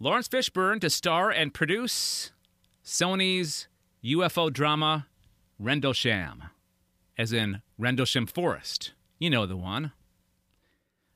Laurence 0.00 0.28
Fishburne 0.28 0.80
to 0.80 0.90
star 0.90 1.28
and 1.30 1.52
produce 1.52 2.30
Sony's 2.84 3.66
UFO 4.04 4.52
drama 4.52 5.08
Rendlesham, 5.58 6.44
as 7.16 7.32
in 7.32 7.62
Rendlesham 7.76 8.26
Forest. 8.26 8.92
You 9.18 9.28
know 9.28 9.44
the 9.44 9.56
one. 9.56 9.90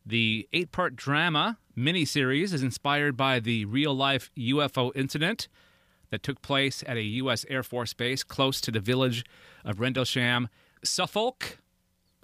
The 0.04 0.48
eight 0.52 0.72
part 0.72 0.96
drama 0.96 1.58
miniseries 1.78 2.52
is 2.52 2.60
inspired 2.64 3.16
by 3.16 3.38
the 3.38 3.66
real 3.66 3.94
life 3.94 4.32
UFO 4.36 4.90
incident 4.96 5.46
that 6.10 6.24
took 6.24 6.42
place 6.42 6.82
at 6.84 6.96
a 6.96 7.02
U.S. 7.02 7.46
Air 7.48 7.62
Force 7.62 7.94
base 7.94 8.24
close 8.24 8.60
to 8.62 8.72
the 8.72 8.80
village 8.80 9.24
of 9.64 9.78
Rendlesham, 9.78 10.48
Suffolk. 10.82 11.58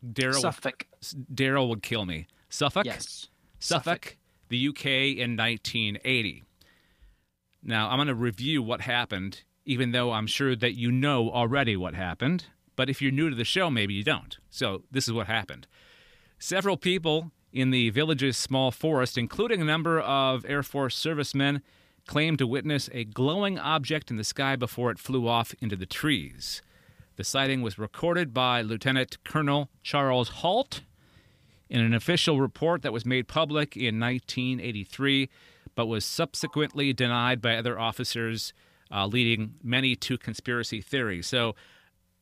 Daryl 0.05 0.41
Suffolk. 0.41 0.87
Daryl 1.33 1.69
would 1.69 1.85
kill 1.85 2.05
me. 2.05 2.27
Suffolk? 2.49 2.85
Yes. 2.85 3.29
Suffolk, 3.61 4.17
the 4.49 4.69
UK 4.69 4.87
in 4.87 5.37
1980. 5.37 6.43
Now, 7.63 7.91
I'm 7.91 7.99
going 7.99 8.09
to 8.09 8.15
review 8.15 8.63
what 8.63 8.83
happened, 8.83 9.43
even 9.65 9.93
though 9.93 10.13
I'm 10.13 10.27
sure 10.27 10.55
that 10.57 10.79
you 10.79 10.91
know 10.93 11.31
already 11.31 11.77
what 11.77 11.95
happened. 11.95 12.47
But 12.77 12.89
if 12.89 13.03
you're 13.03 13.13
new 13.13 13.29
to 13.31 13.37
the 13.37 13.45
show, 13.45 13.71
maybe 13.71 13.95
you 13.95 14.05
don't. 14.05 14.39
So, 14.51 14.85
this 14.91 15.09
is 15.09 15.13
what 15.13 15.27
happened. 15.27 15.67
Several 16.39 16.77
people 16.77 17.33
in 17.53 17.71
the 17.71 17.91
village's 17.91 18.37
small 18.37 18.71
forest, 18.71 19.19
including 19.19 19.61
a 19.61 19.65
number 19.65 19.99
of 20.01 20.45
Air 20.47 20.63
Force 20.63 20.97
servicemen, 20.97 21.63
claimed 22.07 22.39
to 22.39 22.47
witness 22.47 22.89
a 22.93 23.05
glowing 23.05 23.59
object 23.59 24.11
in 24.11 24.17
the 24.17 24.25
sky 24.25 24.57
before 24.57 24.91
it 24.91 24.99
flew 24.99 25.27
off 25.27 25.55
into 25.61 25.77
the 25.77 25.87
trees. 25.87 26.63
The 27.17 27.25
sighting 27.25 27.63
was 27.63 27.79
recorded 27.79 28.33
by 28.33 28.63
Lieutenant 28.63 29.23
Colonel 29.25 29.71
Charles 29.83 30.29
Halt 30.29 30.83
in 31.69 31.81
an 31.81 31.93
official 31.93 32.41
report 32.41 32.83
that 32.83 32.93
was 32.93 33.05
made 33.05 33.29
public 33.29 33.77
in 33.77 33.99
1983, 33.99 35.29
but 35.79 35.87
was 35.87 36.05
subsequently 36.05 36.93
denied 36.93 37.41
by 37.41 37.55
other 37.55 37.79
officers, 37.79 38.53
uh, 38.91 39.07
leading 39.07 39.55
many 39.63 39.95
to 39.95 40.19
conspiracy 40.19 40.81
theories. 40.81 41.29
So, 41.29 41.55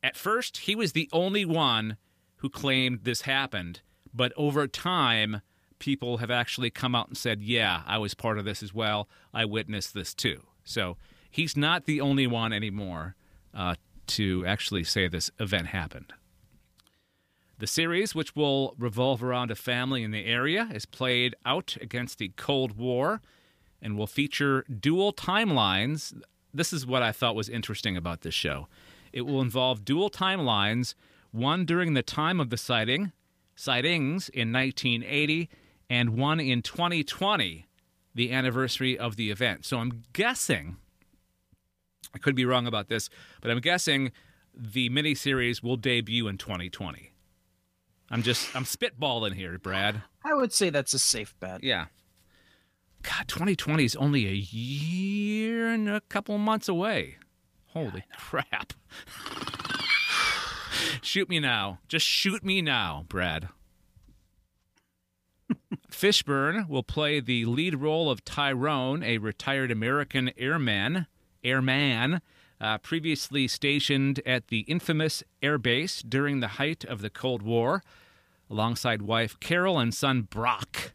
at 0.03 0.15
first, 0.15 0.57
he 0.57 0.75
was 0.75 0.91
the 0.91 1.09
only 1.11 1.43
one 1.43 1.97
who 2.35 2.51
claimed 2.51 2.99
this 3.01 3.21
happened, 3.21 3.81
but 4.13 4.31
over 4.37 4.67
time, 4.67 5.41
people 5.79 6.17
have 6.17 6.29
actually 6.29 6.69
come 6.69 6.93
out 6.93 7.07
and 7.07 7.17
said, 7.17 7.41
Yeah, 7.41 7.81
I 7.87 7.97
was 7.97 8.13
part 8.13 8.37
of 8.37 8.45
this 8.45 8.61
as 8.61 8.75
well. 8.75 9.09
I 9.33 9.45
witnessed 9.45 9.95
this 9.95 10.13
too. 10.13 10.43
So, 10.63 10.97
he's 11.31 11.57
not 11.57 11.85
the 11.85 11.99
only 11.99 12.27
one 12.27 12.53
anymore 12.53 13.15
uh, 13.55 13.73
to 14.05 14.45
actually 14.45 14.83
say 14.83 15.07
this 15.07 15.31
event 15.39 15.65
happened. 15.69 16.13
The 17.57 17.65
series, 17.65 18.13
which 18.13 18.35
will 18.35 18.75
revolve 18.77 19.23
around 19.23 19.49
a 19.49 19.55
family 19.55 20.03
in 20.03 20.11
the 20.11 20.27
area, 20.27 20.69
is 20.71 20.85
played 20.85 21.35
out 21.43 21.75
against 21.81 22.19
the 22.19 22.31
Cold 22.37 22.77
War 22.77 23.19
and 23.81 23.97
will 23.97 24.07
feature 24.07 24.63
dual 24.63 25.13
timelines. 25.13 26.19
This 26.53 26.73
is 26.73 26.85
what 26.85 27.03
I 27.03 27.11
thought 27.11 27.35
was 27.35 27.49
interesting 27.49 27.97
about 27.97 28.21
this 28.21 28.33
show. 28.33 28.67
It 29.13 29.21
will 29.21 29.41
involve 29.41 29.85
dual 29.85 30.09
timelines, 30.09 30.95
one 31.31 31.65
during 31.65 31.93
the 31.93 32.03
time 32.03 32.39
of 32.39 32.49
the 32.49 32.57
sighting, 32.57 33.11
sightings 33.55 34.29
in 34.29 34.51
1980, 34.51 35.49
and 35.89 36.17
one 36.17 36.39
in 36.39 36.61
2020, 36.61 37.67
the 38.13 38.31
anniversary 38.31 38.97
of 38.97 39.15
the 39.15 39.31
event. 39.31 39.65
So 39.65 39.77
I'm 39.77 40.03
guessing, 40.13 40.77
I 42.13 42.17
could 42.17 42.35
be 42.35 42.45
wrong 42.45 42.67
about 42.67 42.87
this, 42.87 43.09
but 43.41 43.51
I'm 43.51 43.59
guessing 43.59 44.11
the 44.53 44.89
miniseries 44.89 45.61
will 45.61 45.77
debut 45.77 46.27
in 46.27 46.37
2020. 46.37 47.11
I'm 48.09 48.23
just 48.23 48.55
I'm 48.55 48.63
spitballing 48.63 49.33
here, 49.33 49.57
Brad. 49.59 50.01
I 50.23 50.33
would 50.33 50.53
say 50.53 50.69
that's 50.69 50.93
a 50.93 50.99
safe 50.99 51.35
bet. 51.39 51.63
Yeah. 51.63 51.85
God, 53.07 53.29
2020 53.29 53.85
is 53.85 53.95
only 53.95 54.27
a 54.27 54.33
year 54.33 55.69
and 55.69 55.89
a 55.89 56.01
couple 56.01 56.37
months 56.37 56.67
away. 56.67 57.15
Holy 57.67 58.03
crap. 58.17 58.73
shoot 61.01 61.29
me 61.29 61.39
now. 61.39 61.79
Just 61.87 62.05
shoot 62.05 62.43
me 62.43 62.61
now, 62.61 63.05
Brad. 63.07 63.47
Fishburne 65.89 66.67
will 66.67 66.83
play 66.83 67.21
the 67.21 67.45
lead 67.45 67.75
role 67.75 68.09
of 68.11 68.25
Tyrone, 68.25 69.01
a 69.03 69.19
retired 69.19 69.71
American 69.71 70.31
airman, 70.37 71.07
airman 71.45 72.21
uh, 72.59 72.77
previously 72.79 73.47
stationed 73.47 74.19
at 74.25 74.49
the 74.49 74.61
infamous 74.61 75.23
air 75.41 75.57
base 75.57 76.01
during 76.01 76.41
the 76.41 76.47
height 76.47 76.83
of 76.83 77.01
the 77.01 77.09
Cold 77.09 77.41
War, 77.41 77.83
alongside 78.49 79.01
wife 79.01 79.39
Carol 79.39 79.79
and 79.79 79.93
son 79.93 80.23
Brock. 80.23 80.91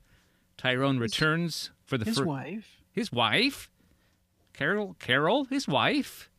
Tyrone 0.59 0.99
returns 0.99 1.71
for 1.92 1.99
the 1.99 2.06
His 2.06 2.16
fir- 2.16 2.25
wife. 2.25 2.80
his 2.90 3.12
wife, 3.12 3.70
Carol, 4.54 4.96
Carol, 4.99 5.44
his 5.44 5.68
wife, 5.68 6.30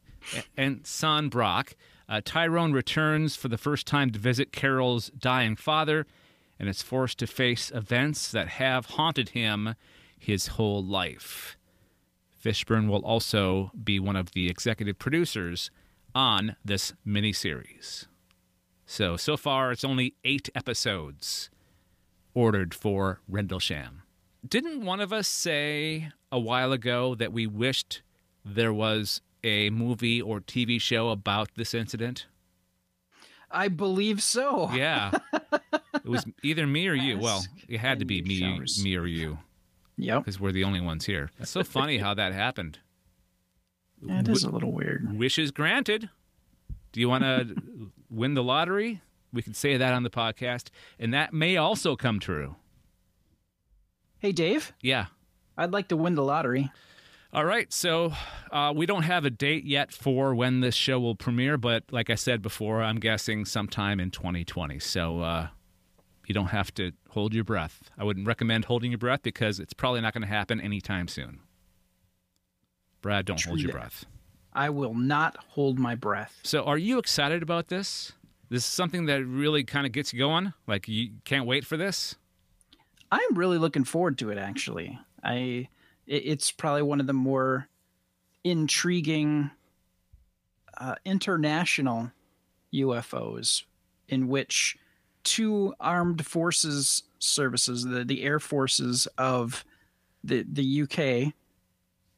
and 0.57 0.83
son 0.87 1.29
Brock. 1.29 1.75
Uh, 2.09 2.21
Tyrone 2.25 2.73
returns 2.73 3.35
for 3.35 3.49
the 3.49 3.57
first 3.57 3.85
time 3.85 4.09
to 4.09 4.17
visit 4.19 4.51
Carol's 4.51 5.11
dying 5.11 5.55
father, 5.55 6.07
and 6.57 6.67
is 6.67 6.81
forced 6.81 7.19
to 7.19 7.27
face 7.27 7.69
events 7.71 8.31
that 8.31 8.47
have 8.47 8.87
haunted 8.87 9.29
him 9.29 9.75
his 10.17 10.47
whole 10.47 10.83
life. 10.83 11.55
Fishburne 12.43 12.87
will 12.87 13.05
also 13.05 13.69
be 13.83 13.99
one 13.99 14.15
of 14.15 14.31
the 14.31 14.49
executive 14.49 14.97
producers 14.97 15.69
on 16.15 16.55
this 16.65 16.93
miniseries. 17.05 18.07
So, 18.87 19.17
so 19.17 19.37
far, 19.37 19.71
it's 19.71 19.83
only 19.83 20.15
eight 20.23 20.49
episodes 20.55 21.51
ordered 22.33 22.73
for 22.73 23.21
Rendlesham. 23.27 24.02
Didn't 24.47 24.83
one 24.85 24.99
of 24.99 25.13
us 25.13 25.27
say 25.27 26.09
a 26.31 26.39
while 26.39 26.71
ago 26.71 27.15
that 27.15 27.31
we 27.31 27.47
wished 27.47 28.01
there 28.43 28.73
was 28.73 29.21
a 29.43 29.69
movie 29.69 30.21
or 30.21 30.41
TV 30.41 30.79
show 30.79 31.09
about 31.09 31.49
this 31.55 31.73
incident? 31.73 32.25
I 33.49 33.67
believe 33.67 34.21
so. 34.21 34.69
Yeah. 34.73 35.11
it 35.93 36.05
was 36.05 36.25
either 36.43 36.65
me 36.67 36.87
or 36.87 36.93
you. 36.95 37.19
Well, 37.19 37.45
it 37.67 37.79
had 37.79 37.99
to 37.99 38.05
be 38.05 38.21
me, 38.21 38.59
me 38.83 38.95
or 38.97 39.05
you, 39.05 39.37
Yep. 39.97 40.25
because 40.25 40.39
we're 40.39 40.51
the 40.51 40.63
only 40.63 40.81
ones 40.81 41.05
here. 41.05 41.29
It's 41.39 41.51
so 41.51 41.63
funny 41.63 41.97
how 41.99 42.13
that 42.13 42.33
happened. 42.33 42.79
That 44.05 44.27
is 44.27 44.43
a 44.43 44.49
little 44.49 44.73
weird. 44.73 45.17
Wishes 45.17 45.51
granted. 45.51 46.09
Do 46.91 46.99
you 46.99 47.07
want 47.07 47.23
to 47.23 47.55
win 48.09 48.33
the 48.33 48.43
lottery? 48.43 49.01
We 49.31 49.41
could 49.41 49.55
say 49.55 49.77
that 49.77 49.93
on 49.93 50.03
the 50.03 50.09
podcast, 50.09 50.71
and 50.99 51.13
that 51.13 51.31
may 51.33 51.55
also 51.55 51.95
come 51.95 52.19
true. 52.19 52.57
Hey, 54.23 54.31
Dave, 54.31 54.71
Yeah. 54.81 55.07
I'd 55.57 55.73
like 55.73 55.89
to 55.89 55.97
win 55.97 56.15
the 56.15 56.23
lottery. 56.23 56.71
All 57.33 57.43
right, 57.43 57.71
so 57.73 58.13
uh, 58.53 58.71
we 58.73 58.85
don't 58.85 59.03
have 59.03 59.25
a 59.25 59.29
date 59.29 59.65
yet 59.65 59.91
for 59.91 60.33
when 60.33 60.61
this 60.61 60.75
show 60.75 60.97
will 60.97 61.13
premiere, 61.13 61.57
but 61.57 61.83
like 61.91 62.09
I 62.09 62.15
said 62.15 62.41
before, 62.41 62.81
I'm 62.81 63.01
guessing 63.01 63.43
sometime 63.43 63.99
in 63.99 64.11
2020. 64.11 64.79
So 64.79 65.19
uh, 65.19 65.47
you 66.25 66.33
don't 66.33 66.47
have 66.47 66.73
to 66.75 66.93
hold 67.09 67.33
your 67.33 67.43
breath. 67.43 67.91
I 67.97 68.05
wouldn't 68.05 68.25
recommend 68.25 68.63
holding 68.63 68.91
your 68.91 68.97
breath 68.97 69.23
because 69.23 69.59
it's 69.59 69.73
probably 69.73 69.99
not 69.99 70.13
going 70.13 70.21
to 70.21 70.29
happen 70.29 70.61
anytime 70.61 71.09
soon. 71.09 71.41
Brad, 73.01 73.25
don't 73.25 73.43
hold 73.43 73.59
your 73.59 73.73
breath. 73.73 74.05
I 74.53 74.69
will 74.69 74.93
not 74.93 75.35
hold 75.49 75.77
my 75.79 75.95
breath. 75.95 76.39
So, 76.43 76.63
are 76.63 76.77
you 76.77 76.97
excited 76.97 77.43
about 77.43 77.67
this? 77.67 78.13
This 78.47 78.59
is 78.63 78.71
something 78.71 79.05
that 79.07 79.25
really 79.25 79.65
kind 79.65 79.85
of 79.85 79.91
gets 79.91 80.13
you 80.13 80.19
going. 80.19 80.53
Like 80.65 80.87
you 80.87 81.09
can't 81.25 81.45
wait 81.45 81.65
for 81.65 81.75
this. 81.75 82.15
I'm 83.13 83.37
really 83.37 83.57
looking 83.57 83.83
forward 83.83 84.17
to 84.19 84.31
it. 84.31 84.37
Actually, 84.37 84.97
I 85.23 85.67
it, 86.07 86.23
it's 86.25 86.51
probably 86.51 86.81
one 86.81 86.99
of 86.99 87.07
the 87.07 87.13
more 87.13 87.67
intriguing 88.43 89.51
uh, 90.77 90.95
international 91.05 92.11
UFOs 92.73 93.63
in 94.09 94.27
which 94.27 94.77
two 95.23 95.75
armed 95.79 96.25
forces 96.25 97.03
services, 97.19 97.83
the 97.83 98.03
the 98.03 98.23
air 98.23 98.39
forces 98.39 99.07
of 99.17 99.63
the 100.23 100.43
the 100.51 100.81
UK 100.81 101.33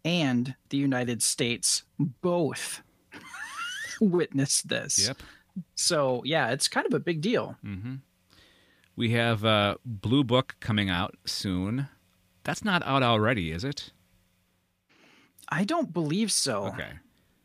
and 0.06 0.56
the 0.70 0.78
United 0.78 1.22
States, 1.22 1.84
both 2.00 2.82
witnessed 4.00 4.70
this. 4.70 5.08
Yep. 5.08 5.18
So 5.76 6.22
yeah, 6.24 6.52
it's 6.52 6.70
kind 6.70 6.88
of 6.88 6.94
a 6.94 7.00
big 7.00 7.20
deal. 7.20 7.58
We 8.96 9.12
have 9.12 9.44
uh, 9.44 9.76
Blue 9.86 10.24
Book 10.24 10.56
coming 10.60 10.90
out 10.90 11.16
soon. 11.26 11.90
That's 12.44 12.64
not 12.64 12.84
out 12.86 13.04
already, 13.04 13.52
is 13.52 13.64
it? 13.64 13.92
I 15.50 15.64
don't 15.64 15.94
believe 15.94 16.32
so. 16.32 16.66
Okay. 16.68 16.94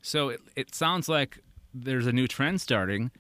So 0.03 0.31
it, 0.31 0.41
it 0.57 0.75
sounds 0.75 1.09
like 1.09 1.41
there's 1.75 2.07
a 2.07 2.13
new 2.13 2.27
trend 2.27 2.61
starting 2.61 3.11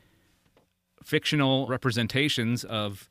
fictional 1.03 1.66
representations 1.66 2.64
of 2.64 3.09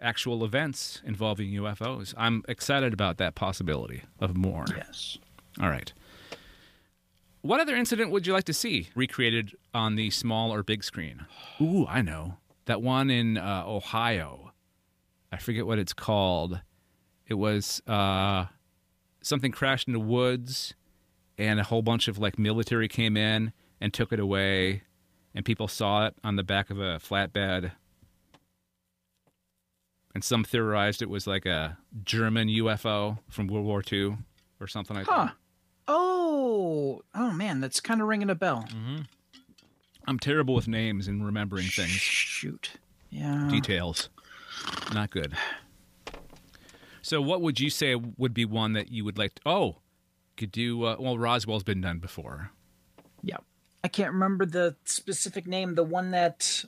actual 0.00 0.44
events 0.44 1.00
involving 1.04 1.50
UFOs. 1.50 2.14
I'm 2.16 2.42
excited 2.48 2.92
about 2.92 3.18
that 3.18 3.34
possibility 3.34 4.02
of 4.20 4.36
more. 4.36 4.64
Yes. 4.76 5.18
All 5.60 5.68
right. 5.68 5.92
What 7.42 7.60
other 7.60 7.74
incident 7.74 8.10
would 8.10 8.26
you 8.26 8.32
like 8.32 8.44
to 8.44 8.54
see 8.54 8.88
recreated 8.94 9.56
on 9.74 9.96
the 9.96 10.10
small 10.10 10.52
or 10.52 10.62
big 10.62 10.84
screen? 10.84 11.26
Ooh, 11.60 11.86
I 11.88 12.00
know. 12.02 12.36
That 12.66 12.80
one 12.82 13.10
in 13.10 13.36
uh, 13.36 13.64
Ohio. 13.66 14.51
I 15.32 15.38
forget 15.38 15.66
what 15.66 15.78
it's 15.78 15.92
called. 15.94 16.60
It 17.26 17.34
was 17.34 17.80
uh, 17.86 18.46
something 19.22 19.50
crashed 19.50 19.86
in 19.88 19.94
the 19.94 19.98
woods, 20.00 20.74
and 21.38 21.58
a 21.58 21.64
whole 21.64 21.82
bunch 21.82 22.06
of 22.06 22.18
like 22.18 22.38
military 22.38 22.86
came 22.86 23.16
in 23.16 23.52
and 23.80 23.92
took 23.94 24.12
it 24.12 24.20
away, 24.20 24.82
and 25.34 25.44
people 25.44 25.66
saw 25.68 26.06
it 26.06 26.14
on 26.22 26.36
the 26.36 26.42
back 26.42 26.68
of 26.70 26.78
a 26.78 26.98
flatbed. 26.98 27.72
And 30.14 30.22
some 30.22 30.44
theorized 30.44 31.00
it 31.00 31.08
was 31.08 31.26
like 31.26 31.46
a 31.46 31.78
German 32.04 32.48
UFO 32.48 33.18
from 33.30 33.46
World 33.46 33.64
War 33.64 33.82
II 33.90 34.18
or 34.60 34.66
something 34.66 34.94
like 34.94 35.06
Huh. 35.06 35.26
that. 35.26 35.34
Oh, 35.88 37.00
oh 37.14 37.30
man, 37.32 37.60
that's 37.60 37.80
kind 37.80 38.02
of 38.02 38.08
ringing 38.08 38.28
a 38.28 38.34
bell. 38.34 38.68
I'm 40.06 40.18
terrible 40.18 40.54
with 40.54 40.68
names 40.68 41.08
and 41.08 41.24
remembering 41.24 41.66
things. 41.66 41.90
Shoot. 41.92 42.72
Yeah. 43.08 43.48
Details. 43.50 44.10
Not 44.94 45.10
good. 45.10 45.34
So, 47.02 47.20
what 47.20 47.40
would 47.40 47.58
you 47.58 47.70
say 47.70 47.94
would 47.94 48.32
be 48.34 48.44
one 48.44 48.74
that 48.74 48.90
you 48.92 49.04
would 49.04 49.18
like 49.18 49.34
to? 49.36 49.42
Oh, 49.46 49.76
could 50.36 50.52
do. 50.52 50.84
Uh, 50.84 50.96
well, 50.98 51.18
Roswell's 51.18 51.64
been 51.64 51.80
done 51.80 51.98
before. 51.98 52.50
Yeah. 53.22 53.38
I 53.84 53.88
can't 53.88 54.12
remember 54.12 54.46
the 54.46 54.76
specific 54.84 55.46
name. 55.46 55.74
The 55.74 55.82
one 55.82 56.12
that 56.12 56.64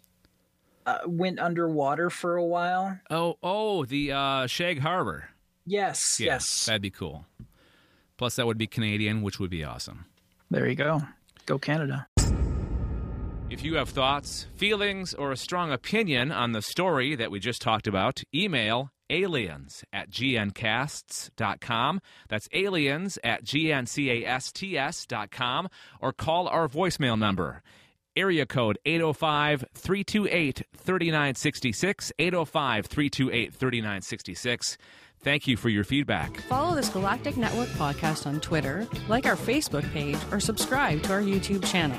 uh, 0.87 0.99
went 1.07 1.39
underwater 1.39 2.11
for 2.11 2.37
a 2.37 2.45
while. 2.45 2.99
Oh, 3.11 3.39
oh, 3.43 3.85
the 3.85 4.13
uh, 4.13 4.47
Shag 4.49 4.81
Harbor. 4.81 5.29
Yes. 5.65 6.19
Yeah, 6.19 6.33
Yes. 6.33 6.67
That'd 6.67 6.83
be 6.83 6.91
cool. 6.91 7.27
Plus, 8.17 8.37
that 8.37 8.47
would 8.47 8.59
be 8.59 8.67
Canadian, 8.67 9.23
which 9.23 9.39
would 9.39 9.51
be 9.51 9.65
awesome. 9.65 10.07
There 10.51 10.69
you 10.69 10.75
go. 10.75 11.03
Go 11.47 11.59
Canada. 11.59 12.07
If 13.51 13.63
you 13.63 13.77
have 13.77 13.91
thoughts, 13.91 14.47
feelings, 14.57 15.13
or 15.15 15.31
a 15.31 15.37
strong 15.37 15.71
opinion 15.71 16.33
on 16.33 16.53
the 16.53 16.63
story 16.63 17.15
that 17.15 17.31
we 17.31 17.39
just 17.39 17.61
talked 17.61 17.87
about, 17.87 18.23
email 18.35 18.91
aliens 19.11 19.85
at 19.93 20.11
gncasts.com. 20.11 22.01
That's 22.29 22.49
aliens 22.53 23.19
at 23.23 23.45
gncasts.com 23.45 23.99
or 26.01 26.13
call 26.13 26.49
our 26.49 26.69
voicemail 26.69 27.19
number. 27.19 27.63
Area 28.17 28.47
code 28.47 28.79
805 28.87 29.65
328 29.75 30.63
3966. 30.77 32.13
805 32.19 32.87
328 32.87 33.55
3966. 33.55 34.79
Thank 35.21 35.47
you 35.47 35.57
for 35.57 35.69
your 35.69 35.85
feedback. 35.85 36.41
Follow 36.43 36.75
this 36.75 36.89
Galactic 36.89 37.37
Network 37.37 37.69
podcast 37.71 38.27
on 38.27 38.41
Twitter, 38.41 38.87
like 39.09 39.27
our 39.27 39.37
Facebook 39.37 39.91
page, 39.93 40.19
or 40.31 40.41
subscribe 40.41 41.03
to 41.03 41.13
our 41.13 41.23
YouTube 41.23 41.65
channel. 41.65 41.99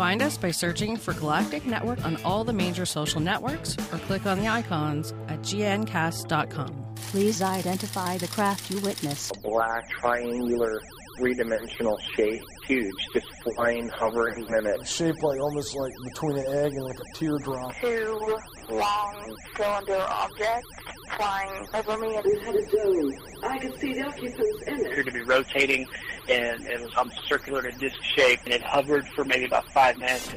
Find 0.00 0.22
us 0.22 0.38
by 0.38 0.50
searching 0.50 0.96
for 0.96 1.12
Galactic 1.12 1.66
Network 1.66 2.02
on 2.06 2.16
all 2.24 2.42
the 2.42 2.54
major 2.54 2.86
social 2.86 3.20
networks 3.20 3.76
or 3.92 3.98
click 3.98 4.24
on 4.24 4.38
the 4.38 4.48
icons 4.48 5.12
at 5.28 5.40
gncast.com. 5.40 6.94
Please 6.94 7.42
identify 7.42 8.16
the 8.16 8.28
craft 8.28 8.70
you 8.70 8.78
witnessed. 8.78 9.36
A 9.36 9.40
black 9.40 9.90
triangular 9.90 10.80
three-dimensional 11.18 11.98
shape, 12.16 12.40
huge, 12.66 12.94
just 13.12 13.26
flying, 13.42 13.90
hovering 13.90 14.46
in 14.46 14.66
it. 14.66 14.86
shaped 14.86 15.22
like 15.22 15.38
almost 15.38 15.76
like 15.76 15.92
between 16.02 16.38
an 16.38 16.46
egg 16.46 16.72
and 16.72 16.84
like 16.84 16.98
a 16.98 17.18
teardrop. 17.18 17.74
two 17.76 18.38
long 18.70 19.36
cylinder 19.54 20.06
objects 20.08 20.68
flying 21.14 21.66
over 21.74 21.98
me. 21.98 22.16
I 22.16 23.58
could 23.58 23.78
see 23.78 23.92
the 23.92 24.06
occupants 24.06 24.62
in 24.66 24.80
it. 24.80 24.86
appeared 24.86 25.06
to 25.06 25.12
be 25.12 25.20
rotating, 25.24 25.86
and 26.30 26.66
it 26.66 26.80
was 26.80 26.94
on 26.94 27.10
circular 27.26 27.62
to 27.62 27.70
disc 27.72 28.00
shape, 28.16 28.40
and 28.44 28.54
it 28.54 28.62
hovered 28.62 29.06
for 29.08 29.24
maybe 29.24 29.44
about 29.44 29.70
five 29.72 29.98
minutes. 29.98 30.32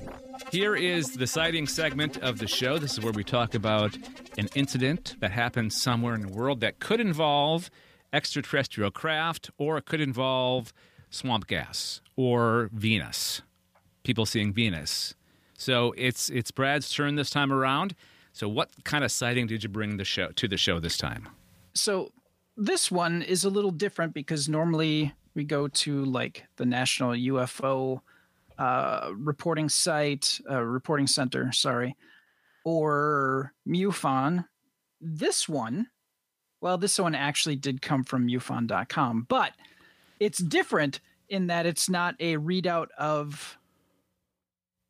Here 0.52 0.76
is 0.76 1.14
the 1.14 1.28
sighting 1.28 1.68
segment 1.68 2.18
of 2.18 2.40
the 2.40 2.48
show. 2.48 2.78
This 2.78 2.94
is 2.94 3.02
where 3.02 3.14
we 3.14 3.24
talk 3.24 3.54
about 3.54 3.96
an 4.38 4.50
incident 4.56 5.16
that 5.20 5.32
happened 5.32 5.72
somewhere 5.72 6.16
in 6.16 6.22
the 6.22 6.34
world 6.34 6.60
that 6.62 6.80
could 6.80 7.00
involve 7.00 7.70
extraterrestrial 8.12 8.92
craft 8.92 9.50
or 9.58 9.78
it 9.78 9.86
could 9.86 10.02
involve 10.02 10.74
swamp 11.10 11.48
gas 11.48 12.02
or 12.16 12.70
Venus. 12.74 13.42
People 14.04 14.26
seeing 14.26 14.52
Venus. 14.54 15.16
So 15.58 15.94
it's 15.98 16.30
it's 16.30 16.52
Brad's 16.52 16.90
turn 16.90 17.16
this 17.16 17.30
time 17.30 17.54
around. 17.54 17.96
So 18.34 18.50
what 18.50 18.70
kind 18.84 19.04
of 19.04 19.12
sighting 19.12 19.48
did 19.48 19.64
you 19.64 19.70
bring 19.70 19.98
the 19.98 20.06
show 20.06 20.30
to 20.30 20.48
the 20.48 20.58
show 20.58 20.80
this 20.80 20.98
time? 20.98 21.30
So 21.74 22.12
this 22.58 22.92
one 22.92 23.22
is 23.22 23.44
a 23.44 23.50
little 23.50 23.72
different 23.72 24.14
because 24.14 24.50
normally 24.50 25.14
we 25.36 25.44
go 25.44 25.68
to 25.68 26.06
like 26.06 26.46
the 26.58 26.66
National 26.66 27.12
UFO 27.12 28.02
uh, 28.58 29.12
reporting 29.16 29.70
site, 29.70 30.40
uh, 30.50 30.62
reporting 30.62 31.08
center, 31.08 31.52
sorry, 31.52 31.96
or 32.64 33.54
MUFON. 33.68 34.46
This 35.02 35.50
one, 35.50 35.88
well, 36.62 36.78
this 36.78 37.00
one 37.00 37.16
actually 37.16 37.56
did 37.56 37.82
come 37.82 38.04
from 38.04 38.28
MUFON.com, 38.28 39.26
but 39.28 39.54
it's 40.20 40.40
different 40.40 41.00
in 41.30 41.48
that 41.48 41.66
it's 41.66 41.90
not 41.90 42.16
a 42.20 42.38
readout 42.38 42.88
of 42.98 43.58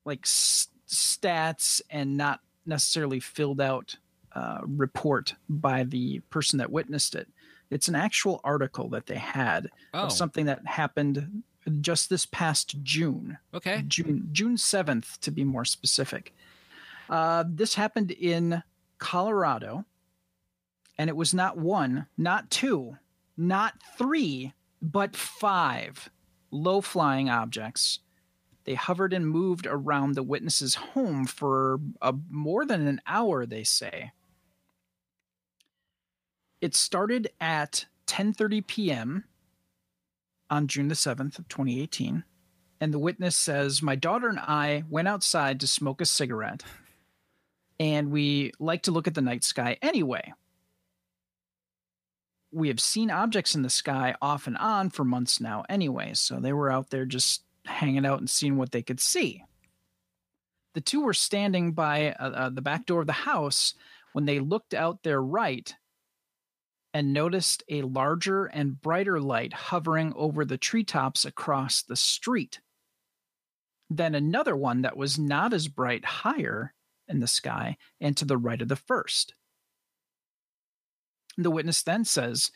like 0.05 0.21
s- 0.23 0.67
stats 0.87 1.81
and 1.89 2.17
not 2.17 2.41
necessarily 2.65 3.19
filled 3.19 3.61
out 3.61 3.95
uh, 4.35 4.59
report 4.65 5.35
by 5.47 5.83
the 5.83 6.19
person 6.29 6.59
that 6.59 6.71
witnessed 6.71 7.15
it. 7.15 7.27
It's 7.73 7.87
an 7.87 7.95
actual 7.95 8.39
article 8.43 8.89
that 8.89 9.05
they 9.07 9.17
had 9.17 9.69
Oh. 9.93 10.03
of 10.05 10.11
something 10.11 10.45
that 10.45 10.65
happened 10.65 11.43
just 11.81 12.09
this 12.09 12.25
past 12.25 12.81
June. 12.83 13.37
Okay. 13.53 13.83
June 13.87 14.29
June 14.31 14.57
seventh 14.57 15.19
to 15.21 15.31
be 15.31 15.43
more 15.43 15.65
specific. 15.65 16.33
Uh, 17.09 17.43
this 17.47 17.75
happened 17.75 18.11
in 18.11 18.63
Colorado, 18.97 19.85
and 20.97 21.09
it 21.09 21.15
was 21.15 21.33
not 21.33 21.57
one, 21.57 22.07
not 22.17 22.49
two, 22.49 22.97
not 23.37 23.73
three, 23.97 24.53
but 24.81 25.15
five 25.15 26.09
low 26.51 26.81
flying 26.81 27.29
objects. 27.29 27.99
They 28.65 28.75
hovered 28.75 29.11
and 29.13 29.27
moved 29.27 29.67
around 29.69 30.13
the 30.15 30.23
witness's 30.23 30.75
home 30.75 31.25
for 31.25 31.79
uh, 32.01 32.13
more 32.29 32.65
than 32.65 32.87
an 32.87 33.01
hour, 33.05 33.45
they 33.45 33.63
say. 33.63 34.11
It 36.63 36.75
started 36.75 37.29
at 37.41 37.87
10:30 38.07 38.65
p.m. 38.65 39.25
on 40.49 40.67
June 40.67 40.87
the 40.87 40.95
7th 40.95 41.37
of 41.37 41.49
2018, 41.49 42.23
and 42.79 42.93
the 42.93 42.99
witness 42.99 43.35
says, 43.35 43.81
"My 43.81 43.95
daughter 43.97 44.29
and 44.29 44.39
I 44.39 44.85
went 44.89 45.09
outside 45.09 45.59
to 45.59 45.67
smoke 45.67 45.99
a 45.99 46.05
cigarette, 46.05 46.63
and 47.81 48.11
we 48.11 48.53
like 48.59 48.83
to 48.83 48.91
look 48.91 49.09
at 49.09 49.13
the 49.13 49.21
night 49.21 49.43
sky 49.43 49.77
anyway. 49.81 50.31
We 52.53 52.69
have 52.69 52.79
seen 52.79 53.11
objects 53.11 53.55
in 53.55 53.63
the 53.63 53.69
sky 53.69 54.15
off 54.21 54.47
and 54.47 54.57
on 54.57 54.89
for 54.89 55.03
months 55.03 55.41
now 55.41 55.65
anyway, 55.67 56.13
so 56.13 56.39
they 56.39 56.53
were 56.53 56.71
out 56.71 56.91
there 56.91 57.05
just 57.05 57.43
hanging 57.65 58.05
out 58.05 58.19
and 58.19 58.29
seeing 58.29 58.55
what 58.55 58.71
they 58.71 58.83
could 58.83 59.01
see." 59.01 59.43
The 60.75 60.81
two 60.81 61.01
were 61.01 61.13
standing 61.13 61.73
by 61.73 62.13
uh, 62.13 62.29
uh, 62.29 62.49
the 62.51 62.61
back 62.61 62.85
door 62.85 63.01
of 63.01 63.07
the 63.07 63.11
house 63.11 63.73
when 64.13 64.23
they 64.23 64.39
looked 64.39 64.73
out 64.73 65.03
their 65.03 65.21
right 65.21 65.75
and 66.93 67.11
noticed 67.11 67.63
a 67.69 67.81
larger 67.81 68.45
and 68.45 68.79
brighter 68.79 69.19
light 69.19 69.53
hovering 69.53 70.13
over 70.15 70.45
the 70.45 70.57
treetops 70.57 71.25
across 71.25 71.81
the 71.81 71.95
street. 71.95 72.59
Then 73.89 74.15
another 74.15 74.55
one 74.55 74.83
that 74.83 74.97
was 74.97 75.17
not 75.17 75.53
as 75.53 75.67
bright 75.67 76.05
higher 76.05 76.73
in 77.07 77.19
the 77.19 77.27
sky 77.27 77.77
and 77.99 78.15
to 78.17 78.25
the 78.25 78.37
right 78.37 78.61
of 78.61 78.67
the 78.67 78.75
first. 78.75 79.33
The 81.37 81.51
witness 81.51 81.81
then 81.81 82.05
says, 82.05 82.51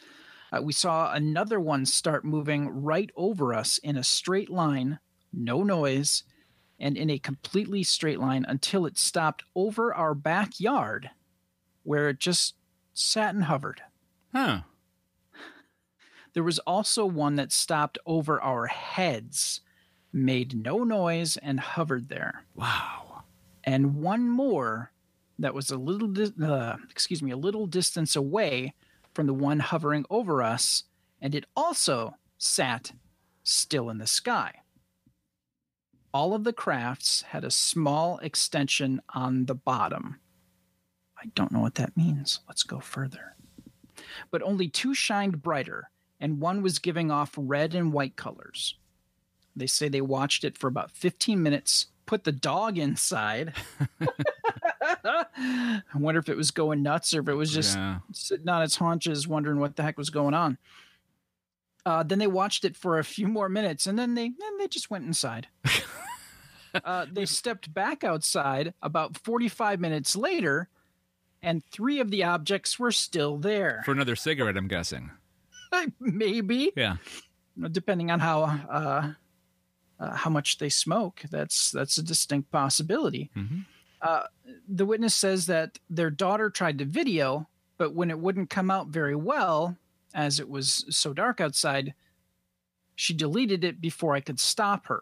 uh, 0.52 0.62
We 0.62 0.74
saw 0.74 1.12
another 1.12 1.60
one 1.60 1.86
start 1.86 2.24
moving 2.24 2.70
right 2.70 3.10
over 3.16 3.54
us 3.54 3.80
in 3.80 3.98
a 3.98 4.04
straight 4.04 4.50
line, 4.50 5.00
no 5.34 5.64
noise, 5.64 6.24
and 6.80 6.96
in 6.96 7.10
a 7.10 7.18
completely 7.18 7.84
straight 7.84 8.20
line 8.20 8.46
until 8.48 8.86
it 8.86 8.98
stopped 8.98 9.44
over 9.56 9.94
our 9.94 10.14
backyard, 10.14 11.10
where 11.84 12.10
it 12.10 12.20
just 12.20 12.54
sat 12.94 13.34
and 13.34 13.46
hovered. 13.46 13.82
Huh. 14.38 14.60
There 16.36 16.44
was 16.44 16.60
also 16.60 17.08
one 17.08 17.38
that 17.38 17.52
stopped 17.52 17.98
over 18.06 18.40
our 18.40 18.68
heads, 18.68 19.62
made 20.14 20.56
no 20.56 20.84
noise, 20.84 21.38
and 21.38 21.60
hovered 21.60 22.08
there. 22.10 22.46
Wow. 22.54 23.24
And 23.64 23.96
one 23.96 24.30
more 24.30 24.92
that 25.40 25.56
was 25.56 25.72
a 25.72 25.78
little, 25.78 26.10
dis- 26.10 26.40
uh, 26.40 26.78
excuse 26.92 27.24
me, 27.24 27.32
a 27.32 27.38
little 27.38 27.66
distance 27.66 28.16
away 28.16 28.76
from 29.16 29.26
the 29.26 29.34
one 29.34 29.60
hovering 29.60 30.06
over 30.12 30.44
us, 30.44 30.84
and 31.20 31.34
it 31.34 31.48
also 31.56 32.14
sat 32.38 32.92
still 33.42 33.90
in 33.90 33.98
the 33.98 34.06
sky. 34.06 34.54
All 36.14 36.36
of 36.36 36.44
the 36.44 36.54
crafts 36.54 37.24
had 37.24 37.44
a 37.44 37.50
small 37.50 38.20
extension 38.20 39.02
on 39.16 39.48
the 39.48 39.56
bottom. 39.56 40.20
I 41.20 41.26
don't 41.34 41.52
know 41.52 41.62
what 41.62 41.76
that 41.76 41.98
means. 41.98 42.42
Let's 42.48 42.62
go 42.62 42.80
further. 42.80 43.37
But 44.32 44.42
only 44.42 44.68
two 44.70 44.94
shined 44.94 45.42
brighter, 45.42 45.90
and 46.20 46.40
one 46.40 46.62
was 46.62 46.80
giving 46.80 47.12
off 47.12 47.34
red 47.38 47.74
and 47.76 47.94
white 47.94 48.16
colors. 48.16 48.76
They 49.56 49.68
say 49.68 49.90
they 49.90 50.02
watched 50.02 50.44
it 50.44 50.58
for 50.58 50.68
about 50.68 50.92
15 50.92 51.42
minutes, 51.42 51.88
put 52.06 52.24
the 52.24 52.32
dog 52.32 52.78
inside. 52.78 53.54
I 55.04 55.82
wonder 55.96 56.20
if 56.20 56.30
it 56.30 56.38
was 56.38 56.52
going 56.52 56.84
nuts 56.84 57.14
or 57.14 57.22
if 57.22 57.28
it 57.28 57.34
was 57.34 57.52
just 57.54 57.78
Yeah. 57.78 58.00
sitting 58.14 58.50
on 58.50 58.62
its 58.62 58.76
haunches, 58.76 59.28
wondering 59.28 59.60
what 59.60 59.76
the 59.76 59.84
heck 59.84 59.98
was 59.98 60.10
going 60.10 60.34
on. 60.34 60.58
Uh, 61.86 62.04
then 62.04 62.20
they 62.20 62.28
watched 62.28 62.66
it 62.66 62.76
for 62.76 63.00
a 63.00 63.04
few 63.04 63.28
more 63.28 63.48
minutes, 63.50 63.88
and 63.88 63.98
then 63.98 64.14
they 64.14 64.30
then 64.30 64.58
they 64.58 64.68
just 64.68 64.90
went 64.92 65.06
inside. 65.06 65.48
uh, 66.84 67.06
they 67.12 67.26
stepped 67.26 67.74
back 67.74 68.04
outside 68.04 68.74
about 68.82 69.18
45 69.18 69.80
minutes 69.80 70.16
later, 70.16 70.68
and 71.42 71.64
three 71.72 72.00
of 72.00 72.10
the 72.12 72.24
objects 72.24 72.78
were 72.80 72.92
still 72.92 73.38
there. 73.38 73.82
For 73.86 73.92
another 73.92 74.16
cigarette, 74.16 74.58
I'm 74.58 74.68
guessing. 74.68 75.12
Maybe, 76.00 76.72
Yeah. 76.76 76.98
depending 77.72 78.12
on 78.12 78.20
how 78.20 78.44
uh, 78.44 79.14
uh, 80.00 80.14
how 80.16 80.30
much 80.30 80.58
they 80.58 80.70
smoke. 80.70 81.22
That's 81.32 81.72
that's 81.72 81.98
a 81.98 82.04
distinct 82.04 82.52
possibility. 82.52 83.30
Mhm. 83.36 83.66
Uh, 84.02 84.24
the 84.68 84.86
witness 84.86 85.16
says 85.16 85.48
that 85.48 85.80
their 85.90 86.12
daughter 86.12 86.50
tried 86.52 86.78
to 86.78 86.86
video, 86.86 87.50
but 87.78 87.94
when 87.96 88.12
it 88.12 88.20
wouldn't 88.20 88.50
come 88.52 88.70
out 88.70 88.88
very 88.90 89.16
well, 89.16 89.76
as 90.14 90.40
it 90.40 90.48
was 90.48 90.86
so 90.90 91.14
dark 91.14 91.42
outside, 91.42 91.96
she 92.96 93.14
deleted 93.14 93.64
it 93.64 93.82
before 93.82 94.14
I 94.16 94.22
could 94.22 94.40
stop 94.40 94.86
her. 94.88 95.02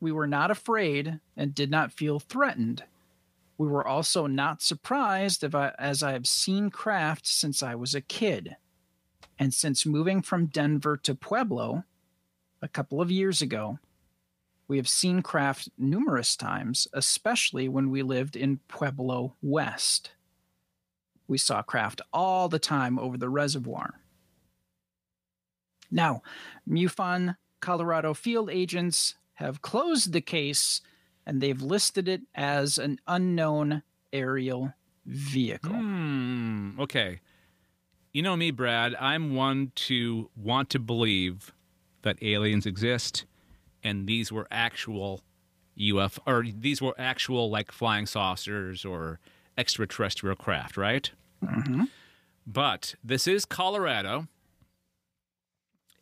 We 0.00 0.10
were 0.10 0.26
not 0.26 0.50
afraid 0.50 1.20
and 1.36 1.54
did 1.54 1.70
not 1.70 1.92
feel 1.92 2.18
threatened. 2.18 2.82
We 3.58 3.66
were 3.66 3.86
also 3.86 4.28
not 4.28 4.62
surprised 4.62 5.42
if 5.42 5.54
I, 5.54 5.72
as 5.78 6.02
I 6.02 6.12
have 6.12 6.28
seen 6.28 6.70
craft 6.70 7.26
since 7.26 7.62
I 7.62 7.74
was 7.74 7.94
a 7.94 8.00
kid. 8.00 8.56
And 9.36 9.52
since 9.52 9.84
moving 9.84 10.22
from 10.22 10.46
Denver 10.46 10.96
to 10.98 11.14
Pueblo 11.14 11.84
a 12.62 12.68
couple 12.68 13.00
of 13.00 13.10
years 13.10 13.42
ago, 13.42 13.80
we 14.68 14.76
have 14.76 14.88
seen 14.88 15.22
craft 15.22 15.70
numerous 15.76 16.36
times, 16.36 16.86
especially 16.92 17.68
when 17.68 17.90
we 17.90 18.02
lived 18.02 18.36
in 18.36 18.60
Pueblo 18.68 19.34
West. 19.42 20.12
We 21.26 21.38
saw 21.38 21.62
craft 21.62 22.00
all 22.12 22.48
the 22.48 22.58
time 22.58 22.98
over 22.98 23.16
the 23.16 23.28
reservoir. 23.28 23.94
Now, 25.90 26.22
MUFON 26.68 27.36
Colorado 27.60 28.14
field 28.14 28.50
agents 28.50 29.14
have 29.34 29.62
closed 29.62 30.12
the 30.12 30.20
case 30.20 30.80
and 31.28 31.42
they've 31.42 31.60
listed 31.60 32.08
it 32.08 32.22
as 32.34 32.78
an 32.78 32.98
unknown 33.06 33.82
aerial 34.14 34.72
vehicle. 35.04 35.74
Hmm. 35.74 36.80
Okay. 36.80 37.20
You 38.14 38.22
know 38.22 38.34
me, 38.34 38.50
Brad. 38.50 38.96
I'm 38.98 39.34
one 39.34 39.70
to 39.74 40.30
want 40.34 40.70
to 40.70 40.78
believe 40.78 41.52
that 42.00 42.16
aliens 42.22 42.64
exist, 42.64 43.26
and 43.84 44.06
these 44.06 44.32
were 44.32 44.48
actual 44.50 45.20
UFO, 45.78 46.18
or 46.26 46.44
these 46.44 46.80
were 46.80 46.94
actual 46.98 47.50
like 47.50 47.70
flying 47.70 48.06
saucers 48.06 48.86
or 48.86 49.20
extraterrestrial 49.58 50.34
craft, 50.34 50.78
right? 50.78 51.10
Mm-hmm. 51.44 51.84
But 52.46 52.94
this 53.04 53.26
is 53.26 53.44
Colorado, 53.44 54.28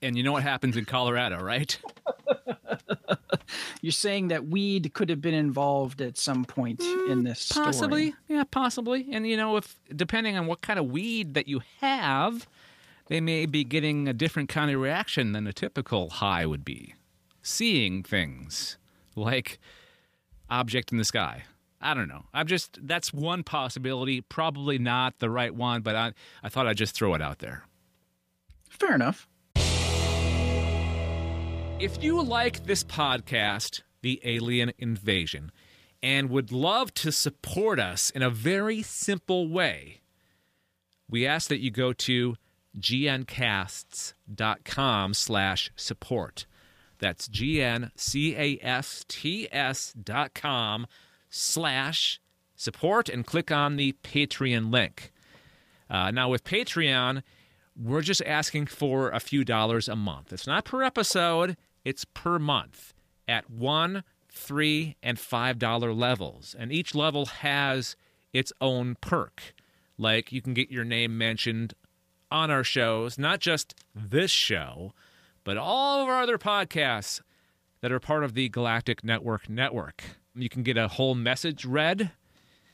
and 0.00 0.16
you 0.16 0.22
know 0.22 0.32
what 0.32 0.44
happens 0.44 0.76
in 0.76 0.84
Colorado, 0.84 1.42
right? 1.42 1.76
You're 3.80 3.92
saying 3.92 4.28
that 4.28 4.46
weed 4.46 4.92
could 4.94 5.08
have 5.10 5.20
been 5.20 5.34
involved 5.34 6.00
at 6.00 6.16
some 6.16 6.44
point 6.44 6.80
in 6.80 7.20
mm, 7.20 7.24
this 7.24 7.40
story. 7.40 7.66
Possibly, 7.66 8.14
yeah, 8.28 8.44
possibly. 8.50 9.06
And 9.12 9.26
you 9.26 9.36
know, 9.36 9.56
if 9.56 9.78
depending 9.94 10.36
on 10.36 10.46
what 10.46 10.60
kind 10.60 10.78
of 10.78 10.86
weed 10.86 11.34
that 11.34 11.48
you 11.48 11.62
have, 11.80 12.46
they 13.08 13.20
may 13.20 13.46
be 13.46 13.64
getting 13.64 14.08
a 14.08 14.12
different 14.12 14.48
kind 14.48 14.70
of 14.70 14.80
reaction 14.80 15.32
than 15.32 15.46
a 15.46 15.52
typical 15.52 16.10
high 16.10 16.46
would 16.46 16.64
be. 16.64 16.94
Seeing 17.42 18.02
things 18.02 18.76
like 19.14 19.58
object 20.50 20.92
in 20.92 20.98
the 20.98 21.04
sky. 21.04 21.44
I 21.80 21.94
don't 21.94 22.08
know. 22.08 22.24
I'm 22.34 22.46
just 22.46 22.78
that's 22.82 23.12
one 23.12 23.42
possibility. 23.42 24.20
Probably 24.20 24.78
not 24.78 25.18
the 25.18 25.30
right 25.30 25.54
one, 25.54 25.82
but 25.82 25.94
I 25.94 26.12
I 26.42 26.48
thought 26.48 26.66
I'd 26.66 26.76
just 26.76 26.94
throw 26.94 27.14
it 27.14 27.22
out 27.22 27.38
there. 27.38 27.64
Fair 28.68 28.94
enough. 28.94 29.28
If 31.78 32.02
you 32.02 32.22
like 32.22 32.64
this 32.64 32.82
podcast, 32.82 33.82
The 34.00 34.18
Alien 34.24 34.72
Invasion, 34.78 35.52
and 36.02 36.30
would 36.30 36.50
love 36.50 36.94
to 36.94 37.12
support 37.12 37.78
us 37.78 38.08
in 38.08 38.22
a 38.22 38.30
very 38.30 38.80
simple 38.80 39.46
way, 39.50 40.00
we 41.10 41.26
ask 41.26 41.50
that 41.50 41.60
you 41.60 41.70
go 41.70 41.92
to 41.92 42.36
gncasts.com 42.80 44.14
slash 45.12 45.70
support. 45.76 46.46
That's 46.98 47.28
G-N-C-A-S-T-S 47.28 47.92
dot 50.02 50.32
com 50.32 50.86
slash 51.28 52.20
support 52.54 53.10
and 53.10 53.26
click 53.26 53.52
on 53.52 53.76
the 53.76 53.92
Patreon 54.02 54.72
link. 54.72 55.12
Uh, 55.90 56.10
now, 56.10 56.30
with 56.30 56.42
Patreon, 56.42 57.22
we're 57.78 58.00
just 58.00 58.22
asking 58.24 58.66
for 58.66 59.10
a 59.10 59.20
few 59.20 59.44
dollars 59.44 59.88
a 59.88 59.96
month. 59.96 60.32
It's 60.32 60.46
not 60.46 60.64
per 60.64 60.82
episode, 60.82 61.58
it's 61.86 62.04
per 62.04 62.36
month 62.36 62.92
at 63.28 63.48
one, 63.48 64.02
three, 64.28 64.96
and 65.04 65.20
five 65.20 65.56
dollar 65.56 65.94
levels. 65.94 66.54
And 66.58 66.72
each 66.72 66.96
level 66.96 67.26
has 67.26 67.94
its 68.32 68.52
own 68.60 68.96
perk. 69.00 69.54
Like 69.96 70.32
you 70.32 70.42
can 70.42 70.52
get 70.52 70.68
your 70.68 70.84
name 70.84 71.16
mentioned 71.16 71.74
on 72.28 72.50
our 72.50 72.64
shows, 72.64 73.18
not 73.18 73.38
just 73.38 73.76
this 73.94 74.32
show, 74.32 74.92
but 75.44 75.56
all 75.56 76.02
of 76.02 76.08
our 76.08 76.20
other 76.20 76.38
podcasts 76.38 77.20
that 77.80 77.92
are 77.92 78.00
part 78.00 78.24
of 78.24 78.34
the 78.34 78.48
Galactic 78.48 79.04
Network 79.04 79.48
network. 79.48 80.02
You 80.34 80.48
can 80.48 80.64
get 80.64 80.76
a 80.76 80.88
whole 80.88 81.14
message 81.14 81.64
read 81.64 82.10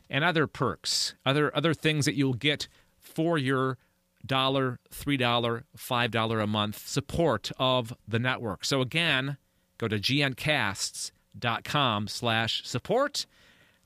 and 0.09 0.25
other 0.25 0.47
perks, 0.47 1.15
other 1.27 1.55
other 1.55 1.75
things 1.75 2.07
that 2.07 2.15
you'll 2.15 2.33
get 2.33 2.67
for 2.99 3.37
your 3.37 3.77
dollar, 4.25 4.79
three 4.91 5.17
dollar, 5.17 5.65
five 5.77 6.11
dollar 6.11 6.41
a 6.41 6.47
month 6.47 6.87
support 6.87 7.51
of 7.59 7.93
the 8.07 8.19
network. 8.19 8.65
So 8.65 8.81
again, 8.81 9.37
go 9.79 9.89
to 9.89 9.99
gncasts.com 9.99 12.09
slash 12.09 12.63
support, 12.65 13.27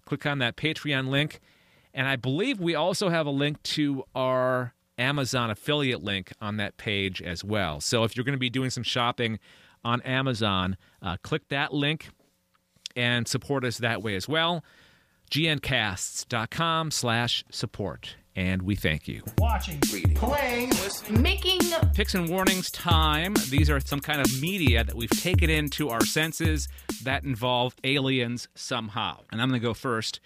click 0.05 0.27
on 0.27 0.39
that 0.39 0.57
Patreon 0.57 1.09
link, 1.09 1.41
and 1.95 2.07
I 2.07 2.17
believe 2.17 2.61
we 2.61 2.75
also 2.75 3.09
have 3.09 3.27
a 3.27 3.31
link 3.31 3.63
to 3.63 4.05
our 4.15 4.75
Amazon 4.99 5.51
affiliate 5.51 6.03
link 6.03 6.33
on 6.41 6.57
that 6.59 6.77
page 6.77 7.23
as 7.23 7.45
well. 7.45 7.81
So 7.81 8.05
if 8.05 8.17
you're 8.17 8.25
going 8.25 8.35
to 8.35 8.39
be 8.39 8.51
doing 8.51 8.71
some 8.71 8.83
shopping 8.83 9.39
on 9.85 10.01
Amazon, 10.03 10.77
uh, 11.03 11.17
click 11.23 11.49
that 11.49 11.73
link 11.73 12.11
and 12.95 13.29
support 13.29 13.65
us 13.65 13.79
that 13.79 14.03
way 14.03 14.17
as 14.17 14.29
well. 14.29 14.65
gncasts.com 15.31 16.91
slash 16.91 17.45
support. 17.51 18.17
And 18.37 18.61
we 18.63 18.77
thank 18.77 19.09
you. 19.09 19.23
Watching, 19.39 19.81
reading, 19.91 20.15
playing, 20.15 20.69
listening, 20.69 21.23
making 21.23 21.61
picks 21.95 22.15
and 22.15 22.29
warnings 22.29 22.71
time. 22.71 23.35
These 23.49 23.71
are 23.71 23.81
some 23.81 24.01
kind 24.01 24.21
of 24.21 24.43
media 24.43 24.85
that 24.85 24.95
we've 24.95 25.09
taken 25.09 25.49
into 25.49 25.89
our 25.89 26.05
senses 26.05 26.69
that 27.03 27.25
involve 27.25 27.75
aliens 27.83 28.49
somehow. 28.55 29.21
And 29.33 29.41
I'm 29.41 29.49
going 29.49 29.59
to 29.59 29.67
go 29.67 29.73
first. 29.73 30.21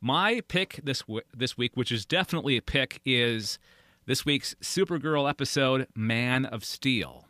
My 0.00 0.40
pick 0.48 0.80
this 0.82 1.02
w- 1.02 1.22
this 1.32 1.56
week, 1.56 1.76
which 1.76 1.92
is 1.92 2.04
definitely 2.04 2.56
a 2.56 2.62
pick, 2.62 3.00
is 3.06 3.60
this 4.06 4.24
week's 4.26 4.56
Supergirl 4.60 5.30
episode, 5.30 5.86
Man 5.94 6.44
of 6.44 6.64
Steel. 6.64 7.28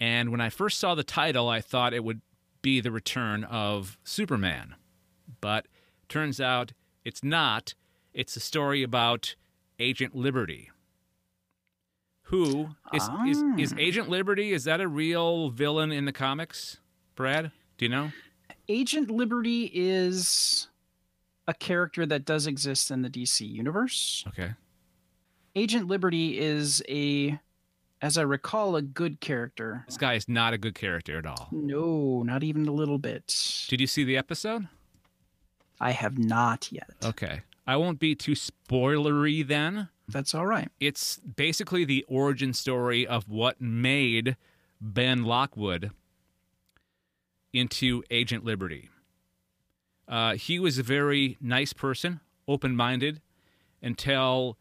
And 0.00 0.30
when 0.30 0.40
I 0.40 0.48
first 0.48 0.78
saw 0.78 0.94
the 0.94 1.04
title, 1.04 1.50
I 1.50 1.60
thought 1.60 1.92
it 1.92 2.04
would 2.04 2.22
be 2.62 2.80
the 2.80 2.90
return 2.90 3.44
of 3.44 3.98
Superman. 4.02 4.76
But 5.42 5.66
turns 6.08 6.40
out 6.40 6.72
it's 7.04 7.22
not. 7.22 7.74
It's 8.14 8.34
a 8.34 8.40
story 8.40 8.82
about 8.82 9.36
Agent 9.82 10.14
Liberty. 10.14 10.70
Who 12.26 12.68
is, 12.94 13.02
Ah. 13.10 13.26
is 13.26 13.42
is 13.58 13.74
Agent 13.78 14.08
Liberty? 14.08 14.52
Is 14.52 14.64
that 14.64 14.80
a 14.80 14.88
real 14.88 15.50
villain 15.50 15.92
in 15.92 16.04
the 16.06 16.12
comics? 16.12 16.78
Brad, 17.14 17.50
do 17.76 17.84
you 17.84 17.90
know? 17.90 18.12
Agent 18.68 19.10
Liberty 19.10 19.70
is 19.74 20.68
a 21.46 21.52
character 21.52 22.06
that 22.06 22.24
does 22.24 22.46
exist 22.46 22.90
in 22.90 23.02
the 23.02 23.10
DC 23.10 23.46
universe. 23.46 24.24
Okay. 24.28 24.52
Agent 25.56 25.88
Liberty 25.88 26.38
is 26.38 26.82
a, 26.88 27.38
as 28.00 28.16
I 28.16 28.22
recall, 28.22 28.76
a 28.76 28.82
good 28.82 29.20
character. 29.20 29.82
This 29.86 29.98
guy 29.98 30.14
is 30.14 30.28
not 30.28 30.54
a 30.54 30.58
good 30.58 30.74
character 30.74 31.18
at 31.18 31.26
all. 31.26 31.48
No, 31.50 32.22
not 32.22 32.42
even 32.44 32.66
a 32.66 32.72
little 32.72 32.98
bit. 32.98 33.66
Did 33.68 33.80
you 33.80 33.86
see 33.86 34.04
the 34.04 34.16
episode? 34.16 34.68
I 35.80 35.90
have 35.90 36.16
not 36.16 36.70
yet. 36.72 36.90
Okay. 37.04 37.42
I 37.66 37.76
won't 37.76 37.98
be 37.98 38.14
too 38.14 38.32
spoilery 38.32 39.46
then. 39.46 39.88
That's 40.08 40.34
all 40.34 40.46
right. 40.46 40.68
It's 40.80 41.18
basically 41.18 41.84
the 41.84 42.04
origin 42.08 42.52
story 42.52 43.06
of 43.06 43.28
what 43.28 43.60
made 43.60 44.36
Ben 44.80 45.22
Lockwood 45.22 45.92
into 47.52 48.02
Agent 48.10 48.44
Liberty. 48.44 48.88
Uh, 50.08 50.34
he 50.34 50.58
was 50.58 50.78
a 50.78 50.82
very 50.82 51.38
nice 51.40 51.72
person, 51.72 52.20
open 52.48 52.74
minded, 52.74 53.20
until 53.80 54.58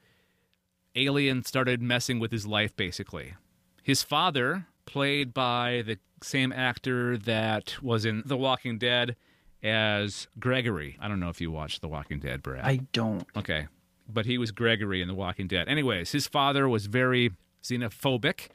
aliens 0.96 1.48
started 1.48 1.82
messing 1.82 2.20
with 2.20 2.32
his 2.32 2.46
life, 2.46 2.76
basically. 2.76 3.34
His 3.82 4.04
father, 4.04 4.68
played 4.86 5.34
by 5.34 5.84
the 5.86 5.98
same 6.22 6.52
actor 6.52 7.18
that 7.18 7.82
was 7.82 8.06
in 8.06 8.24
The 8.26 8.38
Walking 8.38 8.78
Dead 8.78 9.16
as 9.64 10.28
Gregory. 10.40 10.98
I 11.00 11.08
don't 11.08 11.20
know 11.20 11.30
if 11.30 11.40
you 11.42 11.52
watched 11.52 11.82
The 11.82 11.88
Walking 11.88 12.20
Dead, 12.20 12.42
Brad. 12.42 12.66
I 12.66 12.78
don't. 12.94 13.26
Okay. 13.36 13.68
But 14.08 14.26
he 14.26 14.38
was 14.38 14.52
Gregory 14.52 15.02
in 15.02 15.08
The 15.08 15.14
Walking 15.14 15.48
Dead. 15.48 15.68
Anyways, 15.68 16.12
his 16.12 16.28
father 16.28 16.68
was 16.68 16.88
very 16.88 17.32
xenophobic, 17.64 18.48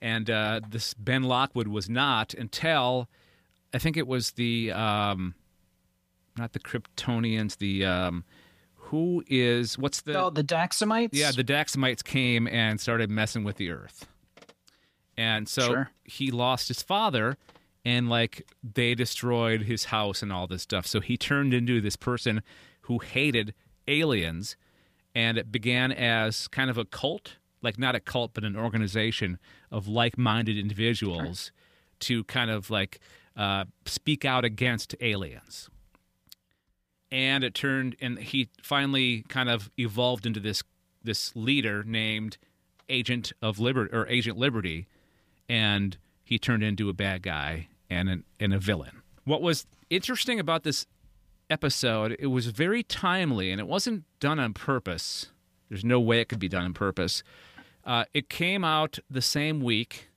and 0.00 0.28
uh, 0.28 0.60
this 0.68 0.94
Ben 0.94 1.22
Lockwood 1.22 1.68
was 1.68 1.88
not 1.88 2.34
until 2.34 3.08
I 3.72 3.78
think 3.78 3.96
it 3.96 4.06
was 4.06 4.32
the 4.32 4.72
um, 4.72 5.34
not 6.36 6.52
the 6.52 6.58
Kryptonians, 6.60 7.56
the 7.58 7.84
um, 7.86 8.24
who 8.74 9.22
is 9.28 9.78
what's 9.78 10.02
the 10.02 10.20
oh 10.20 10.28
the 10.30 10.44
Daxamites? 10.44 11.10
yeah 11.12 11.30
the 11.30 11.44
Daxamites 11.44 12.02
came 12.04 12.46
and 12.48 12.78
started 12.80 13.10
messing 13.10 13.44
with 13.44 13.56
the 13.56 13.70
Earth, 13.70 14.06
and 15.16 15.48
so 15.48 15.66
Sure. 15.68 15.90
he 16.04 16.30
lost 16.30 16.68
his 16.68 16.82
father, 16.82 17.38
and 17.84 18.08
like 18.08 18.46
they 18.62 18.94
destroyed 18.94 19.62
his 19.62 19.86
house 19.86 20.22
and 20.22 20.32
all 20.32 20.46
this 20.46 20.62
stuff. 20.62 20.86
So 20.86 21.00
he 21.00 21.16
turned 21.16 21.52
into 21.52 21.80
this 21.80 21.96
person 21.96 22.42
who 22.82 22.98
hated 22.98 23.54
aliens, 23.88 24.56
and 25.14 25.38
it 25.38 25.50
began 25.50 25.92
as 25.92 26.48
kind 26.48 26.70
of 26.70 26.78
a 26.78 26.84
cult, 26.84 27.36
like 27.60 27.78
not 27.78 27.94
a 27.94 28.00
cult, 28.00 28.34
but 28.34 28.44
an 28.44 28.56
organization 28.56 29.38
of 29.70 29.88
like-minded 29.88 30.56
individuals 30.56 31.52
to 32.00 32.24
kind 32.24 32.50
of 32.50 32.70
like 32.70 33.00
uh, 33.36 33.64
speak 33.84 34.24
out 34.24 34.44
against 34.44 34.94
aliens. 35.00 35.68
And 37.10 37.44
it 37.44 37.54
turned, 37.54 37.96
and 38.00 38.18
he 38.18 38.48
finally 38.62 39.22
kind 39.28 39.50
of 39.50 39.70
evolved 39.78 40.26
into 40.26 40.40
this 40.40 40.62
this 41.04 41.34
leader 41.34 41.82
named 41.82 42.38
Agent 42.88 43.32
of 43.42 43.58
Liberty 43.58 43.92
or 43.92 44.06
Agent 44.06 44.38
Liberty, 44.38 44.86
and 45.48 45.98
he 46.22 46.38
turned 46.38 46.62
into 46.62 46.88
a 46.88 46.92
bad 46.92 47.22
guy 47.22 47.66
and 47.92 48.08
an, 48.08 48.24
and 48.40 48.54
a 48.54 48.58
villain. 48.58 49.02
What 49.24 49.42
was 49.42 49.66
interesting 49.90 50.40
about 50.40 50.62
this 50.64 50.86
episode, 51.50 52.16
it 52.18 52.26
was 52.28 52.46
very 52.46 52.82
timely 52.82 53.50
and 53.50 53.60
it 53.60 53.66
wasn't 53.66 54.04
done 54.20 54.38
on 54.38 54.54
purpose. 54.54 55.26
There's 55.68 55.84
no 55.84 56.00
way 56.00 56.20
it 56.20 56.28
could 56.28 56.38
be 56.38 56.48
done 56.48 56.64
on 56.64 56.74
purpose. 56.74 57.22
Uh, 57.84 58.04
it 58.14 58.28
came 58.28 58.64
out 58.64 58.98
the 59.10 59.22
same 59.22 59.60
week 59.60 60.08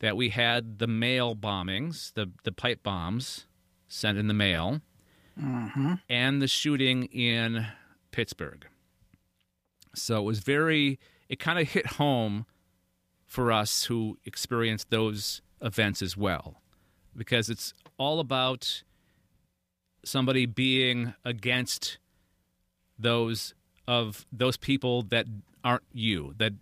that 0.00 0.16
we 0.16 0.30
had 0.30 0.78
the 0.78 0.86
mail 0.86 1.34
bombings, 1.36 2.12
the 2.14 2.30
the 2.44 2.52
pipe 2.52 2.82
bombs 2.82 3.46
sent 3.88 4.16
in 4.18 4.28
the 4.28 4.34
mail, 4.34 4.80
Mm-hmm. 5.40 5.94
and 6.08 6.42
the 6.42 6.48
shooting 6.48 7.04
in 7.04 7.66
Pittsburgh. 8.10 8.66
So 9.94 10.18
it 10.18 10.24
was 10.24 10.40
very, 10.40 10.98
it 11.30 11.38
kind 11.38 11.58
of 11.58 11.68
hit 11.68 11.86
home 11.86 12.44
for 13.24 13.50
us 13.50 13.84
who 13.84 14.18
experienced 14.24 14.90
those 14.90 15.40
events 15.62 16.02
as 16.02 16.16
well, 16.16 16.60
because 17.20 17.50
it's 17.50 17.74
all 17.98 18.18
about 18.18 18.82
somebody 20.02 20.46
being 20.46 21.12
against 21.22 21.98
those 22.98 23.52
of 23.86 24.24
those 24.32 24.56
people 24.56 25.02
that 25.02 25.26
aren't 25.62 25.82
you, 25.92 26.34
that 26.38 26.54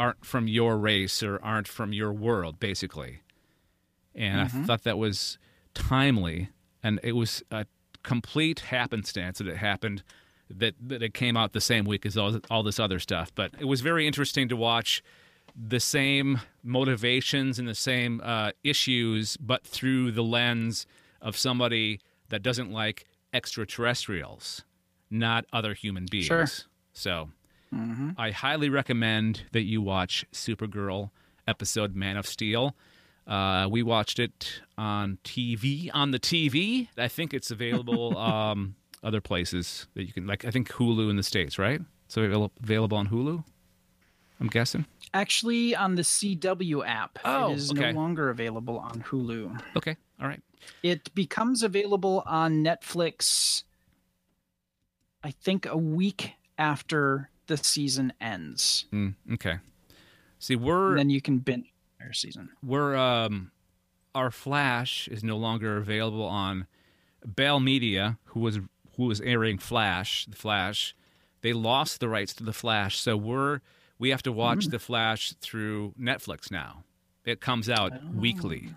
aren't 0.00 0.24
from 0.24 0.48
your 0.48 0.76
race 0.76 1.22
or 1.22 1.38
aren't 1.44 1.68
from 1.68 1.92
your 1.92 2.12
world, 2.12 2.58
basically. 2.58 3.20
And 4.16 4.40
I 4.40 4.46
Mhm. 4.46 4.66
thought 4.66 4.82
that 4.82 4.98
was 4.98 5.38
timely, 5.74 6.48
and 6.82 6.98
it 7.04 7.12
was 7.12 7.44
a 7.52 7.66
complete 8.02 8.60
happenstance 8.60 9.38
that 9.38 9.46
it 9.46 9.58
happened 9.58 10.02
that 10.48 10.74
that 10.80 11.04
it 11.04 11.14
came 11.14 11.36
out 11.36 11.52
the 11.52 11.60
same 11.60 11.84
week 11.84 12.04
as 12.04 12.16
all, 12.16 12.40
all 12.50 12.64
this 12.64 12.80
other 12.80 12.98
stuff. 12.98 13.32
But 13.36 13.54
it 13.60 13.66
was 13.66 13.80
very 13.80 14.08
interesting 14.08 14.48
to 14.48 14.56
watch 14.56 15.04
the 15.68 15.80
same 15.80 16.40
motivations 16.62 17.58
and 17.58 17.68
the 17.68 17.74
same 17.74 18.20
uh, 18.24 18.52
issues, 18.64 19.36
but 19.36 19.64
through 19.64 20.12
the 20.12 20.22
lens 20.22 20.86
of 21.20 21.36
somebody 21.36 22.00
that 22.30 22.42
doesn't 22.42 22.70
like 22.70 23.04
extraterrestrials, 23.34 24.64
not 25.10 25.44
other 25.52 25.74
human 25.74 26.06
beings. 26.10 26.26
Sure. 26.26 26.46
So 26.92 27.28
Mm-hmm. 27.74 28.10
I 28.18 28.30
highly 28.32 28.68
recommend 28.68 29.44
that 29.52 29.62
you 29.62 29.80
watch 29.80 30.24
Supergirl 30.32 31.10
episode 31.46 31.94
Man 31.94 32.16
of 32.16 32.26
Steel. 32.26 32.74
Uh, 33.26 33.68
we 33.70 33.82
watched 33.82 34.18
it 34.18 34.60
on 34.76 35.18
TV, 35.24 35.88
on 35.94 36.10
the 36.10 36.18
TV. 36.18 36.88
I 36.98 37.08
think 37.08 37.32
it's 37.32 37.50
available 37.50 38.18
um, 38.18 38.74
other 39.04 39.20
places 39.20 39.86
that 39.94 40.04
you 40.04 40.12
can, 40.12 40.26
like, 40.26 40.44
I 40.44 40.50
think 40.50 40.68
Hulu 40.70 41.10
in 41.10 41.16
the 41.16 41.22
States, 41.22 41.58
right? 41.58 41.80
So 42.08 42.50
available 42.60 42.98
on 42.98 43.08
Hulu? 43.08 43.44
I'm 44.40 44.46
guessing. 44.48 44.86
Actually, 45.12 45.74
on 45.76 45.96
the 45.96 46.02
CW 46.02 46.86
app, 46.86 47.18
Oh, 47.24 47.50
it 47.52 47.56
is 47.56 47.70
okay. 47.72 47.92
no 47.92 47.98
longer 48.00 48.30
available 48.30 48.78
on 48.78 49.02
Hulu. 49.02 49.60
Okay, 49.76 49.96
all 50.20 50.26
right. 50.28 50.42
It 50.82 51.14
becomes 51.14 51.62
available 51.62 52.22
on 52.26 52.62
Netflix, 52.64 53.64
I 55.22 55.30
think, 55.32 55.66
a 55.66 55.76
week 55.76 56.34
after 56.58 57.30
the 57.46 57.56
season 57.56 58.12
ends. 58.20 58.86
Mm, 58.92 59.14
okay. 59.34 59.58
See, 60.38 60.56
we're 60.56 60.90
And 60.90 60.98
then 60.98 61.10
you 61.10 61.20
can 61.20 61.38
binge 61.38 61.66
entire 61.98 62.12
season. 62.12 62.50
we're 62.62 62.96
um, 62.96 63.50
our 64.14 64.30
Flash 64.30 65.06
is 65.08 65.22
no 65.22 65.36
longer 65.36 65.76
available 65.76 66.24
on 66.24 66.66
Bell 67.24 67.60
Media, 67.60 68.18
who 68.26 68.40
was 68.40 68.58
who 68.96 69.04
was 69.04 69.20
airing 69.20 69.58
Flash, 69.58 70.24
the 70.26 70.36
Flash. 70.36 70.94
They 71.42 71.52
lost 71.52 72.00
the 72.00 72.08
rights 72.08 72.34
to 72.34 72.44
the 72.44 72.52
Flash, 72.52 72.98
so 72.98 73.16
we're 73.16 73.60
we 74.00 74.08
have 74.10 74.22
to 74.24 74.32
watch 74.32 74.66
the 74.66 74.78
Flash 74.80 75.34
through 75.40 75.94
Netflix 76.00 76.50
now. 76.50 76.82
It 77.24 77.40
comes 77.40 77.68
out 77.70 77.92
weekly. 78.12 78.70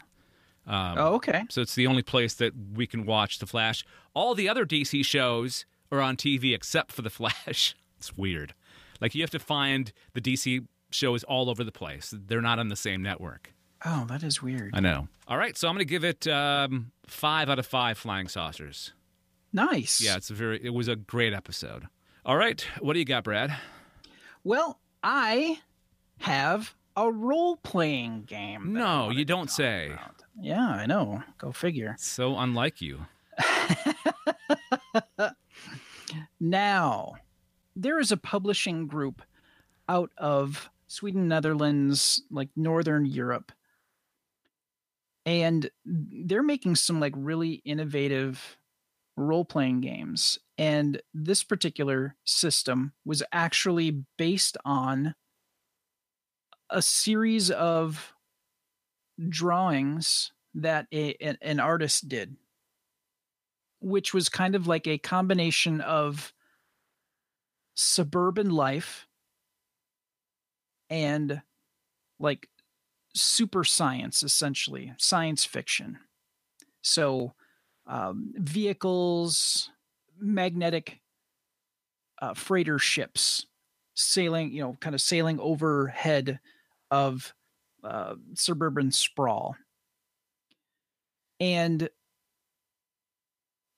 Um, 0.68 0.96
Oh, 0.98 1.14
okay. 1.16 1.44
So 1.50 1.62
it's 1.62 1.74
the 1.76 1.88
only 1.88 2.04
place 2.04 2.36
that 2.36 2.54
we 2.76 2.86
can 2.86 3.06
watch 3.06 3.40
The 3.40 3.48
Flash. 3.48 3.84
All 4.14 4.36
the 4.36 4.48
other 4.48 4.66
DC 4.66 5.04
shows 5.06 5.66
are 5.92 6.02
on 6.02 6.18
TV 6.18 6.54
except 6.54 6.92
for 6.92 7.02
The 7.02 7.10
Flash. 7.10 7.76
It's 7.98 8.18
weird. 8.18 8.54
Like 9.00 9.16
you 9.16 9.22
have 9.22 9.30
to 9.30 9.40
find 9.40 9.94
the 10.14 10.20
DC 10.20 10.68
shows 10.90 11.24
all 11.24 11.50
over 11.50 11.64
the 11.64 11.72
place. 11.72 12.14
They're 12.14 12.42
not 12.42 12.60
on 12.60 12.68
the 12.68 12.76
same 12.76 13.02
network. 13.02 13.54
Oh, 13.86 14.04
that 14.10 14.24
is 14.24 14.42
weird. 14.44 14.72
I 14.74 14.82
know. 14.82 15.08
All 15.26 15.38
right, 15.38 15.56
so 15.58 15.70
I'm 15.70 15.74
going 15.76 15.88
to 15.88 15.90
give 15.90 16.04
it 16.04 16.28
um, 16.28 16.92
five 17.08 17.50
out 17.50 17.60
of 17.60 17.66
five 17.66 17.98
flying 17.98 18.28
saucers. 18.28 18.92
Nice. 19.54 20.02
Yeah, 20.02 20.18
it's 20.18 20.30
a 20.32 20.34
very. 20.34 20.60
It 20.62 20.72
was 20.74 20.90
a 20.90 20.98
great 20.98 21.32
episode. 21.34 21.86
All 22.26 22.36
right, 22.36 22.66
what 22.82 22.92
do 22.92 23.00
you 23.00 23.06
got, 23.06 23.24
Brad? 23.24 23.56
Well, 24.44 24.82
I 25.04 25.60
have 26.20 26.74
a 26.96 27.12
role 27.12 27.58
playing 27.58 28.24
game. 28.24 28.74
No, 28.74 29.10
you 29.10 29.26
don't 29.26 29.52
say. 29.52 29.92
about. 29.92 30.24
Yeah, 30.40 30.68
I 30.68 30.86
know. 30.86 31.24
Go 31.38 31.52
figure. 31.52 31.96
So 32.00 32.38
unlike 32.38 32.82
you. 32.82 33.06
Now, 36.40 37.14
there 37.76 38.00
is 38.00 38.12
a 38.12 38.18
publishing 38.18 38.88
group 38.88 39.22
out 39.88 40.12
of 40.18 40.70
Sweden, 40.88 41.28
Netherlands, 41.28 42.22
like 42.30 42.50
Northern 42.56 43.06
Europe. 43.06 43.52
And 45.26 45.70
they're 45.86 46.44
making 46.44 46.76
some 46.76 47.00
like 47.00 47.14
really 47.16 47.62
innovative 47.64 48.58
role 49.16 49.46
playing 49.46 49.82
games. 49.82 50.38
And 50.58 51.02
this 51.14 51.44
particular 51.44 52.16
system 52.26 52.94
was 53.06 53.24
actually 53.32 54.04
based 54.18 54.58
on 54.64 55.16
a 56.70 56.82
series 56.82 57.50
of 57.52 58.14
drawings 59.30 60.32
that 60.56 60.88
a, 60.94 61.16
an, 61.42 61.60
artist 61.60 62.08
did, 62.08 62.36
which 63.80 64.14
was 64.14 64.30
kind 64.30 64.56
of 64.56 64.68
like 64.68 64.88
a 64.88 64.98
combination 64.98 65.82
of 65.82 66.34
suburban 67.76 68.52
life 68.52 69.08
and 70.90 71.42
like 72.20 72.48
super 73.16 73.64
science 73.64 74.22
essentially 74.24 74.94
science 74.98 75.46
fiction. 75.46 75.98
So 76.82 77.34
um, 77.88 78.34
vehicles 78.36 79.70
magnetic 80.24 81.00
uh, 82.22 82.34
freighter 82.34 82.80
ships 82.80 83.46
sailing 83.96 84.52
you 84.52 84.62
know 84.62 84.76
kind 84.80 84.96
of 84.96 85.02
sailing 85.02 85.40
overhead 85.40 86.40
of 86.90 87.34
uh, 87.84 88.16
suburban 88.34 88.92
sprawl 88.92 89.56
and 91.40 91.90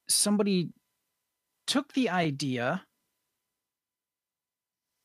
somebody 0.08 0.69
took 1.65 1.93
the 1.93 2.10
idea 2.10 2.84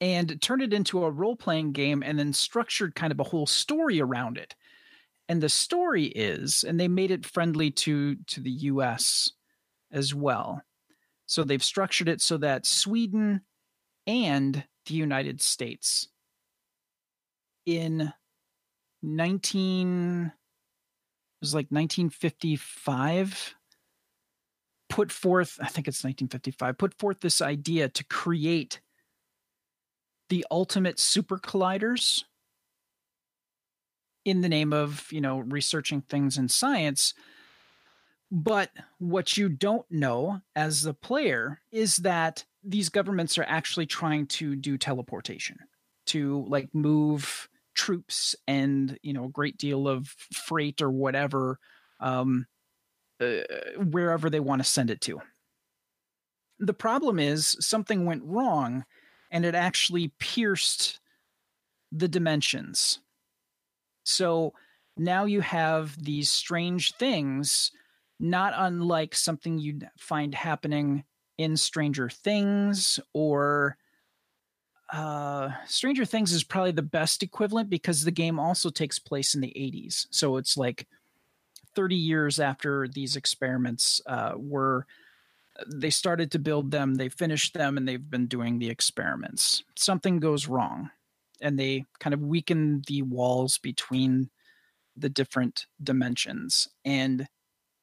and 0.00 0.40
turned 0.40 0.62
it 0.62 0.72
into 0.72 1.04
a 1.04 1.10
role 1.10 1.36
playing 1.36 1.72
game 1.72 2.02
and 2.02 2.18
then 2.18 2.32
structured 2.32 2.94
kind 2.94 3.12
of 3.12 3.20
a 3.20 3.24
whole 3.24 3.46
story 3.46 4.00
around 4.00 4.38
it. 4.38 4.54
And 5.28 5.42
the 5.42 5.48
story 5.48 6.06
is, 6.06 6.64
and 6.64 6.80
they 6.80 6.88
made 6.88 7.10
it 7.10 7.26
friendly 7.26 7.70
to 7.72 8.16
to 8.16 8.40
the 8.40 8.50
US 8.50 9.30
as 9.92 10.14
well. 10.14 10.62
So 11.30 11.44
they've 11.44 11.62
structured 11.62 12.08
it 12.08 12.20
so 12.20 12.38
that 12.38 12.66
Sweden 12.66 13.42
and 14.04 14.64
the 14.86 14.94
United 14.94 15.40
States 15.40 16.08
in 17.64 18.12
19 19.04 20.26
it 20.26 20.32
was 21.40 21.54
like 21.54 21.68
1955 21.70 23.54
put 24.88 25.12
forth 25.12 25.56
I 25.60 25.68
think 25.68 25.86
it's 25.86 26.02
1955 26.02 26.76
put 26.76 26.98
forth 26.98 27.20
this 27.20 27.40
idea 27.40 27.88
to 27.88 28.04
create 28.06 28.80
the 30.30 30.44
ultimate 30.50 30.98
super 30.98 31.38
colliders 31.38 32.24
in 34.24 34.40
the 34.40 34.48
name 34.48 34.72
of 34.72 35.06
you 35.12 35.20
know 35.20 35.38
researching 35.38 36.00
things 36.00 36.36
in 36.36 36.48
science 36.48 37.14
but 38.30 38.70
what 38.98 39.36
you 39.36 39.48
don't 39.48 39.86
know 39.90 40.40
as 40.54 40.82
the 40.82 40.94
player 40.94 41.60
is 41.72 41.96
that 41.98 42.44
these 42.62 42.88
governments 42.88 43.38
are 43.38 43.46
actually 43.48 43.86
trying 43.86 44.26
to 44.26 44.54
do 44.54 44.78
teleportation 44.78 45.58
to 46.06 46.44
like 46.48 46.74
move 46.74 47.48
troops 47.74 48.34
and 48.46 48.98
you 49.02 49.12
know 49.12 49.24
a 49.24 49.30
great 49.30 49.56
deal 49.56 49.88
of 49.88 50.08
freight 50.32 50.82
or 50.82 50.90
whatever 50.90 51.58
um, 52.00 52.46
uh, 53.20 53.40
wherever 53.76 54.30
they 54.30 54.40
want 54.40 54.60
to 54.60 54.68
send 54.68 54.90
it 54.90 55.00
to 55.00 55.20
the 56.60 56.74
problem 56.74 57.18
is 57.18 57.56
something 57.58 58.04
went 58.04 58.22
wrong 58.24 58.84
and 59.30 59.44
it 59.44 59.54
actually 59.54 60.12
pierced 60.18 61.00
the 61.90 62.08
dimensions. 62.08 63.00
So 64.04 64.52
now 64.96 65.24
you 65.24 65.40
have 65.40 66.02
these 66.02 66.30
strange 66.30 66.94
things, 66.94 67.72
not 68.20 68.52
unlike 68.54 69.14
something 69.14 69.58
you'd 69.58 69.88
find 69.98 70.34
happening 70.34 71.04
in 71.38 71.56
Stranger 71.56 72.08
Things 72.10 73.00
or 73.14 73.78
uh, 74.92 75.50
Stranger 75.66 76.04
Things 76.04 76.32
is 76.32 76.44
probably 76.44 76.72
the 76.72 76.82
best 76.82 77.22
equivalent 77.22 77.70
because 77.70 78.04
the 78.04 78.10
game 78.10 78.38
also 78.38 78.70
takes 78.70 78.98
place 78.98 79.34
in 79.34 79.40
the 79.40 79.54
80s. 79.56 80.06
So 80.10 80.36
it's 80.36 80.56
like 80.56 80.86
30 81.74 81.96
years 81.96 82.40
after 82.40 82.88
these 82.88 83.16
experiments 83.16 84.00
uh, 84.06 84.32
were 84.36 84.86
they 85.66 85.90
started 85.90 86.30
to 86.30 86.38
build 86.38 86.70
them, 86.70 86.94
they 86.94 87.08
finished 87.08 87.54
them, 87.54 87.76
and 87.76 87.86
they've 87.86 88.10
been 88.10 88.26
doing 88.26 88.58
the 88.58 88.70
experiments. 88.70 89.62
Something 89.76 90.18
goes 90.18 90.48
wrong, 90.48 90.90
and 91.40 91.58
they 91.58 91.84
kind 91.98 92.14
of 92.14 92.22
weaken 92.22 92.82
the 92.86 93.02
walls 93.02 93.58
between 93.58 94.30
the 94.96 95.08
different 95.08 95.66
dimensions, 95.82 96.68
and 96.84 97.28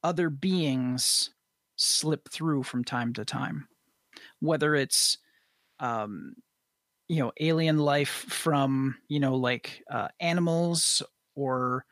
other 0.07 0.29
beings 0.29 1.31
slip 1.75 2.29
through 2.29 2.63
from 2.63 2.83
time 2.83 3.13
to 3.13 3.25
time. 3.25 3.67
Whether 4.39 4.73
it's, 4.75 5.17
um, 5.79 6.35
you 7.07 7.19
know, 7.19 7.31
alien 7.39 7.77
life 7.77 8.25
from, 8.29 8.95
you 9.09 9.19
know, 9.19 9.35
like 9.35 9.83
uh, 9.91 10.07
animals 10.19 11.03
or 11.35 11.85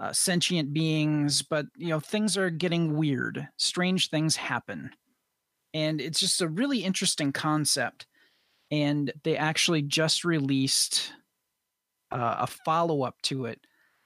uh, 0.00 0.12
sentient 0.12 0.72
beings, 0.72 1.42
but, 1.42 1.66
you 1.76 1.88
know, 1.88 2.00
things 2.00 2.36
are 2.36 2.50
getting 2.50 2.96
weird. 2.96 3.46
Strange 3.56 4.10
things 4.10 4.36
happen 4.36 4.90
and 5.74 6.00
it's 6.00 6.20
just 6.20 6.40
a 6.40 6.48
really 6.48 6.84
interesting 6.84 7.32
concept 7.32 8.06
and 8.70 9.12
they 9.24 9.36
actually 9.36 9.82
just 9.82 10.24
released 10.24 11.12
uh, 12.10 12.36
a 12.40 12.46
follow-up 12.46 13.20
to 13.22 13.44
it 13.46 13.60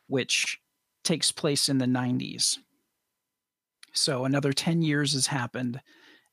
which 0.08 0.58
takes 1.04 1.32
place 1.32 1.68
in 1.68 1.78
the 1.78 1.86
90s 1.86 2.58
so 3.92 4.24
another 4.24 4.52
10 4.52 4.82
years 4.82 5.12
has 5.12 5.26
happened 5.26 5.80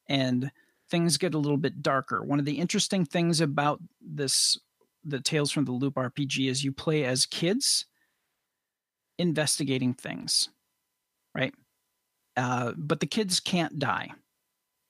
and 0.07 0.51
things 0.89 1.17
get 1.17 1.33
a 1.33 1.37
little 1.37 1.57
bit 1.57 1.81
darker 1.81 2.23
one 2.23 2.39
of 2.39 2.45
the 2.45 2.59
interesting 2.59 3.05
things 3.05 3.41
about 3.41 3.79
this 4.01 4.57
the 5.05 5.19
tales 5.19 5.51
from 5.51 5.65
the 5.65 5.71
loop 5.71 5.95
rpg 5.95 6.49
is 6.49 6.63
you 6.63 6.71
play 6.71 7.05
as 7.05 7.25
kids 7.25 7.85
investigating 9.17 9.93
things 9.93 10.49
right 11.35 11.53
uh, 12.37 12.71
but 12.77 12.99
the 12.99 13.05
kids 13.05 13.39
can't 13.39 13.79
die 13.79 14.09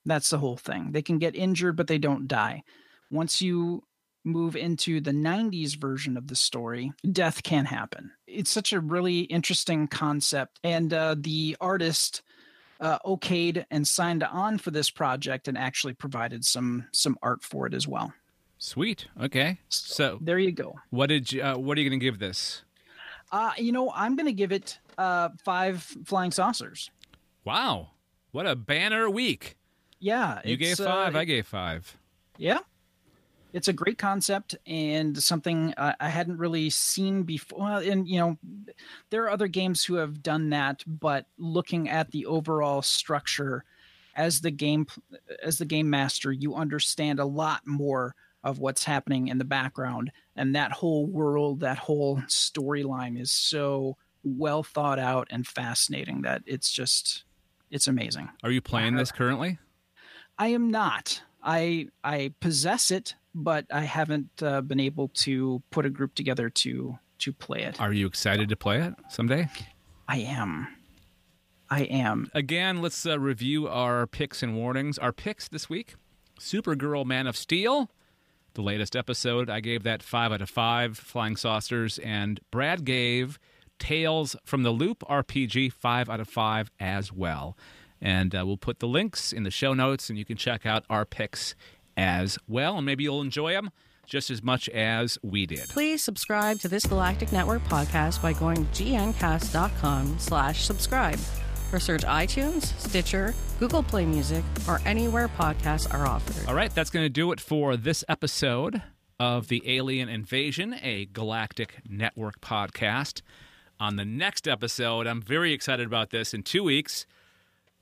that's 0.06 0.30
the 0.30 0.38
whole 0.38 0.58
thing. 0.58 0.92
They 0.92 1.02
can 1.02 1.20
get 1.20 1.36
injured, 1.36 1.76
but 1.76 1.88
they 1.88 1.98
don't 1.98 2.28
die. 2.28 2.64
Once 3.12 3.42
you 3.42 3.84
move 4.26 4.56
into 4.56 5.00
the 5.00 5.12
90s 5.12 5.80
version 5.80 6.18
of 6.18 6.28
the 6.28 6.36
story, 6.36 6.92
death 7.12 7.44
can 7.44 7.66
happen. 7.66 8.12
It's 8.28 8.52
such 8.52 8.74
a 8.74 8.80
really 8.80 9.22
interesting 9.22 9.88
concept. 9.88 10.60
And 10.64 10.94
uh, 10.94 11.16
the 11.18 11.56
artist 11.62 12.22
uh, 12.80 13.00
okayed 13.06 13.66
and 13.72 13.88
signed 13.88 14.24
on 14.24 14.58
for 14.58 14.72
this 14.72 14.90
project 14.90 15.48
and 15.48 15.58
actually 15.58 15.94
provided 15.94 16.46
some 16.46 16.86
some 16.92 17.18
art 17.22 17.44
for 17.44 17.68
it 17.68 17.74
as 17.74 17.88
well. 17.88 18.14
Sweet. 18.58 19.08
Okay. 19.22 19.58
So 19.70 20.20
there 20.22 20.38
you 20.38 20.52
go. 20.52 20.76
What 20.90 21.08
did 21.08 21.32
you, 21.32 21.42
uh, 21.42 21.58
what 21.58 21.78
are 21.78 21.82
you 21.82 21.90
going 21.90 22.00
to 22.00 22.04
give 22.04 22.20
this? 22.20 22.64
Uh, 23.32 23.52
you 23.58 23.72
know, 23.72 23.92
I'm 23.96 24.16
going 24.16 24.26
to 24.26 24.34
give 24.34 24.52
it 24.52 24.80
uh, 24.98 25.30
five 25.46 25.82
flying 26.06 26.32
saucers. 26.32 26.92
Wow. 27.46 27.92
What 28.32 28.46
a 28.46 28.56
banner 28.56 29.10
week. 29.10 29.56
Yeah. 30.00 30.42
You 30.44 30.58
gave 30.58 30.78
five. 30.78 31.16
Uh, 31.16 31.20
I 31.20 31.26
gave 31.26 31.48
five. 31.48 31.96
Yeah. 32.38 32.60
It's 33.52 33.68
a 33.68 33.74
great 33.74 33.98
concept 33.98 34.56
and 34.68 35.22
something 35.22 35.74
uh, 35.76 35.94
I 36.00 36.10
hadn't 36.10 36.38
really 36.38 36.70
seen 36.70 37.24
before. 37.24 37.82
And, 37.82 38.08
you 38.08 38.20
know, 38.20 38.38
there 39.10 39.24
are 39.24 39.32
other 39.32 39.48
games 39.48 39.84
who 39.84 39.96
have 39.96 40.22
done 40.22 40.52
that, 40.52 40.84
but 40.86 41.26
looking 41.38 41.90
at 41.90 42.12
the 42.12 42.26
overall 42.28 42.82
structure 42.82 43.64
as 44.16 44.42
the 44.42 44.52
game 44.52 44.86
as 45.42 45.58
the 45.58 45.66
game 45.66 45.90
master, 45.90 46.32
you 46.32 46.56
understand 46.56 47.20
a 47.20 47.26
lot 47.26 47.62
more 47.66 48.16
of 48.44 48.60
what's 48.60 48.84
happening 48.84 49.28
in 49.28 49.38
the 49.38 49.46
background 49.46 50.12
and 50.36 50.56
that 50.56 50.72
whole 50.72 51.06
world 51.06 51.60
that 51.60 51.78
whole 51.78 52.18
storyline 52.28 53.20
is 53.20 53.32
so 53.32 53.98
well 54.24 54.64
thought 54.64 55.00
out 55.00 55.28
and 55.30 55.46
fascinating 55.46 56.22
that 56.22 56.42
it's 56.46 56.72
just 56.72 57.24
it's 57.70 57.88
amazing 57.88 58.30
are 58.44 58.52
you 58.52 58.62
playing 58.62 58.96
this 58.96 59.12
currently 59.12 59.60
i 60.38 60.48
am 60.48 60.70
not 60.70 61.22
i 61.44 61.88
i 62.04 62.32
possess 62.40 62.92
it 62.92 63.16
but 63.34 63.66
i 63.72 63.82
haven't 63.82 64.30
uh, 64.42 64.62
been 64.62 64.80
able 64.80 65.10
to 65.10 65.62
put 65.72 65.86
a 65.86 65.90
group 65.90 66.16
together 66.16 66.50
to 66.50 66.98
to 67.20 67.34
play 67.34 67.64
it. 67.64 67.80
Are 67.80 67.94
you 67.94 68.08
excited 68.08 68.50
to 68.50 68.56
play 68.56 68.82
it 68.82 68.94
someday? 69.10 69.50
I 70.08 70.20
am. 70.20 70.68
I 71.70 71.82
am. 71.82 72.32
Again 72.34 72.82
let's 72.82 73.06
uh, 73.06 73.20
review 73.20 73.68
our 73.68 74.08
picks 74.08 74.42
and 74.42 74.56
warnings. 74.56 74.98
Our 74.98 75.12
picks 75.12 75.48
this 75.48 75.70
week 75.70 75.96
supergirl 76.40 77.06
man 77.06 77.28
of 77.28 77.36
steel 77.36 77.92
the 78.54 78.62
latest 78.62 78.96
episode. 78.96 79.50
I 79.50 79.60
gave 79.60 79.84
that 79.84 80.02
five 80.02 80.32
out 80.32 80.42
of 80.42 80.50
five 80.50 80.98
flying 80.98 81.36
saucers, 81.36 82.00
and 82.00 82.40
Brad 82.50 82.84
gave 82.84 83.38
Tales 83.78 84.36
from 84.44 84.64
the 84.64 84.72
Loop 84.72 85.00
RPG 85.02 85.72
five 85.72 86.10
out 86.10 86.20
of 86.20 86.28
five 86.28 86.72
as 86.80 87.14
well. 87.14 87.56
And 88.02 88.34
uh, 88.34 88.46
we'll 88.46 88.58
put 88.58 88.80
the 88.80 88.88
links 88.88 89.32
in 89.32 89.44
the 89.44 89.52
show 89.52 89.74
notes, 89.74 90.10
and 90.10 90.18
you 90.18 90.26
can 90.26 90.36
check 90.38 90.66
out 90.66 90.84
our 90.90 91.06
picks 91.06 91.54
as 92.00 92.40
well, 92.48 92.78
and 92.78 92.86
maybe 92.86 93.04
you'll 93.04 93.22
enjoy 93.22 93.52
them 93.52 93.72
just 94.06 94.32
as 94.32 94.42
much 94.42 94.70
as 94.70 95.18
we 95.22 95.46
did. 95.46 95.68
Please 95.70 96.02
subscribe 96.02 96.60
to 96.62 96.70
this 96.70 96.86
Galactic 96.86 97.32
Network 97.32 97.64
podcast 97.66 98.22
by 98.22 98.34
going 98.34 98.56
to 98.72 98.84
gncast.com 98.84 100.18
slash 100.18 100.64
subscribe 100.64 101.20
or 101.72 101.80
search 101.80 102.02
iTunes, 102.02 102.64
Stitcher, 102.80 103.36
Google 103.60 103.84
Play 103.84 104.06
Music, 104.06 104.44
or 104.68 104.82
anywhere 104.86 105.28
podcasts 105.28 105.94
are 105.94 106.08
offered. 106.08 106.48
All 106.48 106.56
right, 106.56 106.74
that's 106.74 106.90
going 106.90 107.06
to 107.06 107.10
do 107.10 107.32
it 107.32 107.40
for 107.40 107.78
this 107.78 108.04
episode 108.10 108.82
of 109.20 109.50
the 109.50 109.62
Alien 109.68 110.10
Invasion, 110.10 110.76
a 110.82 111.06
Galactic 111.06 111.82
Network 111.88 112.40
podcast. 112.42 113.22
On 113.80 113.98
the 113.98 114.06
next 114.06 114.48
episode, 114.48 115.06
I'm 115.06 115.22
very 115.22 115.54
excited 115.54 115.86
about 115.86 116.10
this. 116.10 116.34
In 116.34 116.42
two 116.44 116.64
weeks, 116.64 117.06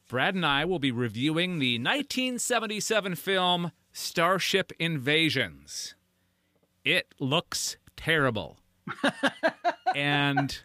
Brad 0.10 0.36
and 0.36 0.46
I 0.46 0.66
will 0.66 0.80
be 0.80 0.92
reviewing 0.92 1.60
the 1.60 1.76
1977 1.76 3.16
film 3.16 3.72
Starship 3.98 4.72
Invasions. 4.78 5.96
It 6.86 7.16
looks 7.20 7.78
terrible. 7.96 8.60
and 9.96 10.60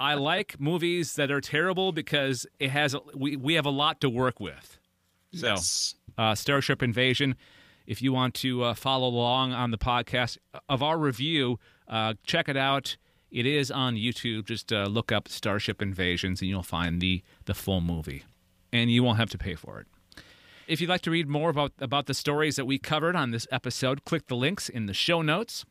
I 0.00 0.14
like 0.14 0.58
movies 0.58 1.16
that 1.16 1.30
are 1.30 1.42
terrible 1.42 1.92
because 1.92 2.46
it 2.58 2.70
has 2.70 2.96
we 3.14 3.36
we 3.36 3.54
have 3.54 3.66
a 3.66 3.70
lot 3.70 4.00
to 4.00 4.08
work 4.08 4.40
with. 4.40 4.78
So, 5.34 5.48
yes. 5.48 5.96
uh, 6.16 6.34
Starship 6.34 6.82
Invasion. 6.82 7.36
If 7.86 8.00
you 8.00 8.14
want 8.14 8.32
to 8.36 8.64
uh, 8.64 8.74
follow 8.74 9.08
along 9.08 9.52
on 9.52 9.70
the 9.70 9.78
podcast 9.78 10.38
of 10.66 10.82
our 10.82 10.96
review, 10.96 11.58
uh, 11.86 12.14
check 12.24 12.48
it 12.48 12.56
out. 12.56 12.96
It 13.30 13.44
is 13.44 13.70
on 13.70 13.96
YouTube. 13.96 14.46
Just 14.46 14.72
uh, 14.72 14.84
look 14.84 15.12
up 15.12 15.28
Starship 15.28 15.82
Invasions, 15.82 16.40
and 16.40 16.48
you'll 16.48 16.62
find 16.62 17.02
the 17.02 17.22
the 17.44 17.54
full 17.54 17.82
movie, 17.82 18.24
and 18.72 18.90
you 18.90 19.02
won't 19.02 19.18
have 19.18 19.30
to 19.30 19.38
pay 19.38 19.56
for 19.56 19.78
it. 19.80 19.86
If 20.68 20.80
you'd 20.80 20.90
like 20.90 21.02
to 21.02 21.12
read 21.12 21.28
more 21.28 21.50
about 21.50 21.74
about 21.78 22.06
the 22.06 22.14
stories 22.14 22.56
that 22.56 22.64
we 22.64 22.78
covered 22.78 23.14
on 23.14 23.30
this 23.30 23.46
episode, 23.52 24.04
click 24.04 24.26
the 24.26 24.34
links 24.34 24.68
in 24.68 24.86
the 24.86 24.94
show 24.94 25.22
notes. 25.22 25.64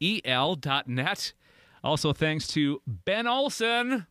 E 0.00 0.20
L 0.24 0.54
dot 0.54 0.88
net. 0.88 1.32
Also, 1.82 2.12
thanks 2.12 2.48
to 2.48 2.80
Ben 2.86 3.26
Olson 3.26 4.06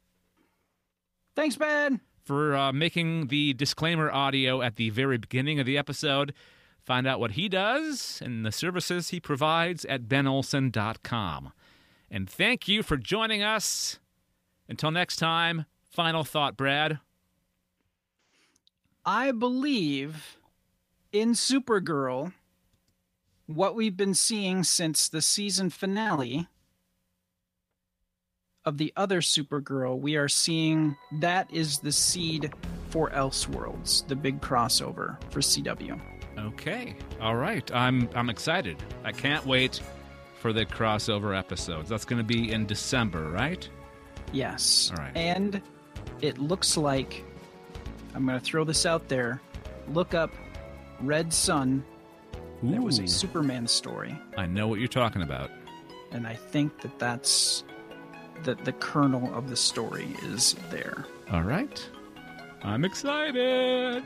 Thanks, 1.35 1.55
Ben. 1.55 2.01
For 2.23 2.55
uh, 2.55 2.71
making 2.71 3.27
the 3.27 3.53
disclaimer 3.53 4.11
audio 4.11 4.61
at 4.61 4.75
the 4.75 4.91
very 4.91 5.17
beginning 5.17 5.59
of 5.59 5.65
the 5.65 5.77
episode. 5.77 6.33
Find 6.83 7.07
out 7.07 7.19
what 7.19 7.31
he 7.31 7.49
does 7.49 8.21
and 8.23 8.45
the 8.45 8.51
services 8.51 9.09
he 9.09 9.19
provides 9.19 9.83
at 9.85 10.03
benolson.com. 10.03 11.51
And 12.11 12.29
thank 12.29 12.67
you 12.67 12.83
for 12.83 12.97
joining 12.97 13.41
us. 13.41 13.99
Until 14.69 14.91
next 14.91 15.15
time, 15.17 15.65
final 15.89 16.23
thought, 16.23 16.55
Brad. 16.55 16.99
I 19.05 19.31
believe 19.31 20.37
in 21.13 21.33
Supergirl, 21.33 22.33
what 23.45 23.75
we've 23.75 23.95
been 23.95 24.15
seeing 24.15 24.63
since 24.63 25.07
the 25.07 25.21
season 25.21 25.69
finale 25.69 26.47
of 28.65 28.77
the 28.77 28.91
other 28.95 29.21
Supergirl, 29.21 29.99
we 29.99 30.15
are 30.15 30.27
seeing 30.27 30.97
that 31.19 31.53
is 31.53 31.79
the 31.79 31.91
seed 31.91 32.51
for 32.89 33.09
Elseworlds, 33.11 34.07
the 34.07 34.15
big 34.15 34.41
crossover 34.41 35.21
for 35.31 35.39
CW. 35.39 35.99
Okay. 36.37 36.95
All 37.21 37.35
right. 37.35 37.69
I'm 37.73 38.09
I'm 38.15 38.29
excited. 38.29 38.77
I 39.03 39.11
can't 39.11 39.45
wait 39.45 39.81
for 40.39 40.51
the 40.51 40.65
crossover 40.65 41.37
episodes. 41.37 41.89
That's 41.89 42.05
going 42.05 42.17
to 42.17 42.23
be 42.23 42.51
in 42.51 42.65
December, 42.65 43.29
right? 43.29 43.67
Yes. 44.31 44.91
All 44.91 45.03
right. 45.03 45.15
And 45.15 45.61
it 46.21 46.39
looks 46.39 46.75
like 46.75 47.23
I'm 48.15 48.25
going 48.25 48.39
to 48.39 48.43
throw 48.43 48.63
this 48.63 48.85
out 48.85 49.07
there. 49.09 49.41
Look 49.89 50.13
up 50.13 50.31
Red 51.05 51.33
Sun. 51.33 51.83
Ooh. 52.63 52.71
There 52.71 52.81
was 52.81 52.99
a 52.99 53.07
Superman 53.07 53.67
story. 53.67 54.17
I 54.37 54.45
know 54.45 54.67
what 54.67 54.79
you're 54.79 54.87
talking 54.87 55.21
about. 55.21 55.51
And 56.11 56.27
I 56.27 56.35
think 56.35 56.81
that 56.81 56.97
that's 56.99 57.63
that 58.43 58.63
the 58.65 58.73
kernel 58.73 59.33
of 59.35 59.49
the 59.49 59.55
story 59.55 60.15
is 60.23 60.55
there. 60.69 61.05
All 61.31 61.43
right. 61.43 61.89
I'm 62.61 62.85
excited. 62.85 64.03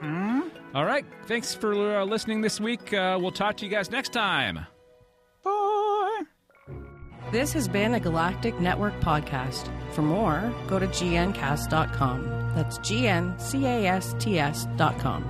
Hmm? 0.00 0.40
All 0.74 0.84
right. 0.84 1.04
Thanks 1.26 1.54
for 1.54 1.98
uh, 1.98 2.04
listening 2.04 2.40
this 2.40 2.60
week. 2.60 2.92
Uh, 2.92 3.18
we'll 3.20 3.30
talk 3.32 3.56
to 3.58 3.64
you 3.66 3.70
guys 3.70 3.90
next 3.90 4.12
time. 4.12 4.60
Bye. 5.44 6.22
This 7.32 7.52
has 7.52 7.68
been 7.68 7.94
a 7.94 8.00
Galactic 8.00 8.58
Network 8.60 8.98
podcast. 9.00 9.70
For 9.92 10.02
more, 10.02 10.52
go 10.68 10.78
to 10.78 10.86
gncast.com. 10.86 12.52
That's 12.54 12.78
G 12.78 13.06
N 13.08 13.38
C 13.38 13.66
A 13.66 13.86
S 13.86 14.14
T 14.18 14.38
S.com. 14.38 15.24